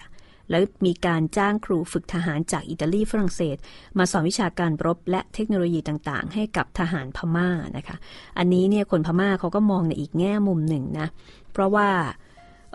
[0.50, 3.58] แล้วมีการจ้างครูฝึกทหารจากอิตาลีฝรั่งเศส
[3.98, 7.98] มาสอนวิชาการรบและเทคโนโลยีต่างๆ ให้กับทหารพม่านะคะ
[8.38, 11.08] อันนี้เนี่ยคนพม่าเขาก็มองในอีกแง่มุมหนึ่งนะ
[11.54, 11.90] เพราะว่า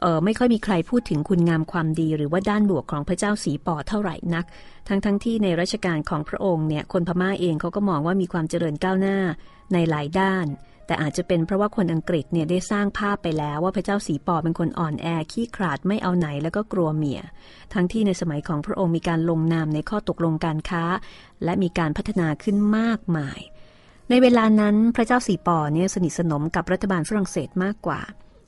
[0.00, 4.44] เออไม่ค่อยมีใครพูดถึงคุณงามความดีหรือว่าด้านบวกของพระเจ้าสีปอเท่าไหร่นัก
[4.88, 9.18] ทั้งๆทที่ในรัชกาลของพระองค์เนี่ยคนพม่าเองเขาก็มองว่ามีความเจริญก้าวหน้า
[9.72, 10.46] ในหลายด้าน
[10.91, 17.20] แต่อาจจะเป็นเพราะว่าคนอังกฤษเนี่ยได้สร้างภาพไปแล้วว่าพระเจ้าสีปอเป็นคนอ่อนแอขี้ขลาดไม่เอาไหนแล้วก็กลัวเมีย
[17.74, 20.84] ทั้งที่ในสมัยของพระองค์มีการลงนามในข้อตกลงการค้า
[21.45, 23.41] และมีการพัฒนาขึ้นมากมาย
[24.11, 28.01] ในเวลานั้นพระเจ้าสีปอเนี่ยสนิทสนมกับรัฐบาลฝรั่งเศสมากกว่า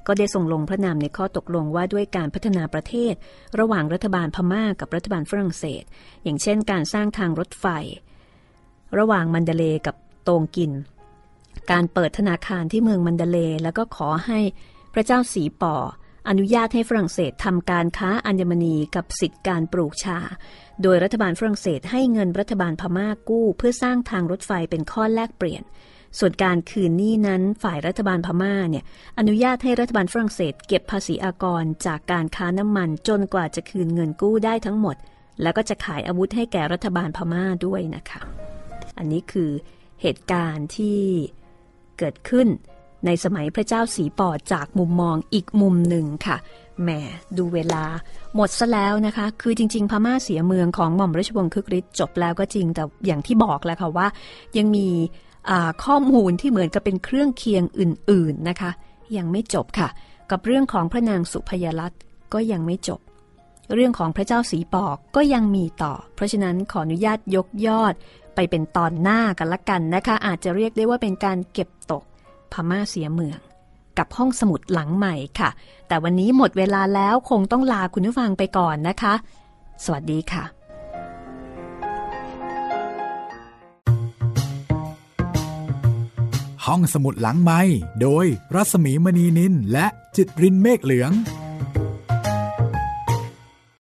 [0.07, 3.15] ก็ได้ส่งลงพระนามในข้อตกลงว่าด้วยการพัฒนาประเทศ
[3.59, 5.83] ระหว่างรัฐบาลพม่ากับรัฐบาลฝรั่งเศส
[6.25, 7.67] อย่างเช่น การสร้างทางรถไฟ
[8.99, 10.73] ระหว่างมันเดเลกับโตงกิน
[11.71, 14.41] การเปิดธนาคารที่เมืองมันเดเล แล้วก็ขอให้
[14.95, 15.77] พระเจ้าสีป่อ
[16.29, 20.19] อนุญาตให้ฝรั่งเศสทำการค้าอัญมณีกับสิทธิการปลูกชา
[20.83, 25.63] โดยรัฐบาลฝรั่งเศสให้เงินรัฐบาลพม่ากู้ เพื่อสร้างทางรถไฟเป็นข้อแลกเปลี่ยน
[26.19, 28.85] ส่วนการคืนหนี้นั้นฝ่ายรัฐบาลพม่าเนี่ย
[29.19, 34.97] อนุญาตให้รัฐบาลฝรั่งเศส เก็บภาษีอากรจากการค้าน้ำมันจนกว่าจะคืนเงินกู้ได้ทั้งหมด
[35.43, 38.23] แล้วก็จะขายอาวุธให้แก่รัฐบาลพม่าด้วยนะคะ
[38.99, 39.51] อันนี้คือ
[40.03, 41.01] เหตุการณ์ที่
[42.03, 42.49] เกิดขึ้น
[43.07, 46.37] ในสมัยพระเจ้าสีปอดจากมุมมองอีกมุมหนึ่งค่ะ
[46.83, 46.91] แหม
[47.37, 47.85] ดูเวลา
[48.35, 54.07] หมดซะแล้วนะคะ คือจริง ๆ พม่าเสียเมืองของหม่อมราชวงศ์คึกฤทธิ์จบแล้วก็จริงแต่อย่างที่บอกแล้วค่ะว่า
[54.59, 54.89] ยังมี
[55.85, 58.71] ข้อมูลที่เหมือนกับเป็นเครื่องเคียงอื่น ๆนะคะ
[59.17, 59.89] ยังไม่จบค่ะ
[60.31, 62.01] กับเรื่องของพระนางสุพยรัตน์
[62.33, 63.01] ก็ยังไม่จบ
[63.75, 67.95] เรื่องของพระเจ้าสีปอกก็ยังมีต่อ เพราะฉะนั้นขออนุญาตยกยอด
[68.35, 72.03] ไปเป็นตอนหน้ากันละกันนะคะ อาจจะเรียกได้ว่าเป็นการเก็บตก
[72.53, 73.39] พม่าเสียเมือง
[73.99, 75.51] กับห้องสมุดหลังใหม่ค่ะ
[75.89, 79.15] แต่วันนี้หมดเวลาแล้วคงต้องลาคุณผู้ฟังไปก่อนนะคะ
[79.85, 80.45] สวัสดีค่ะ
[86.67, 87.61] ห้องสมุดหลังไม้
[88.03, 91.13] โดยรัสมีมณีนินและจิตรินเมฆเหลือง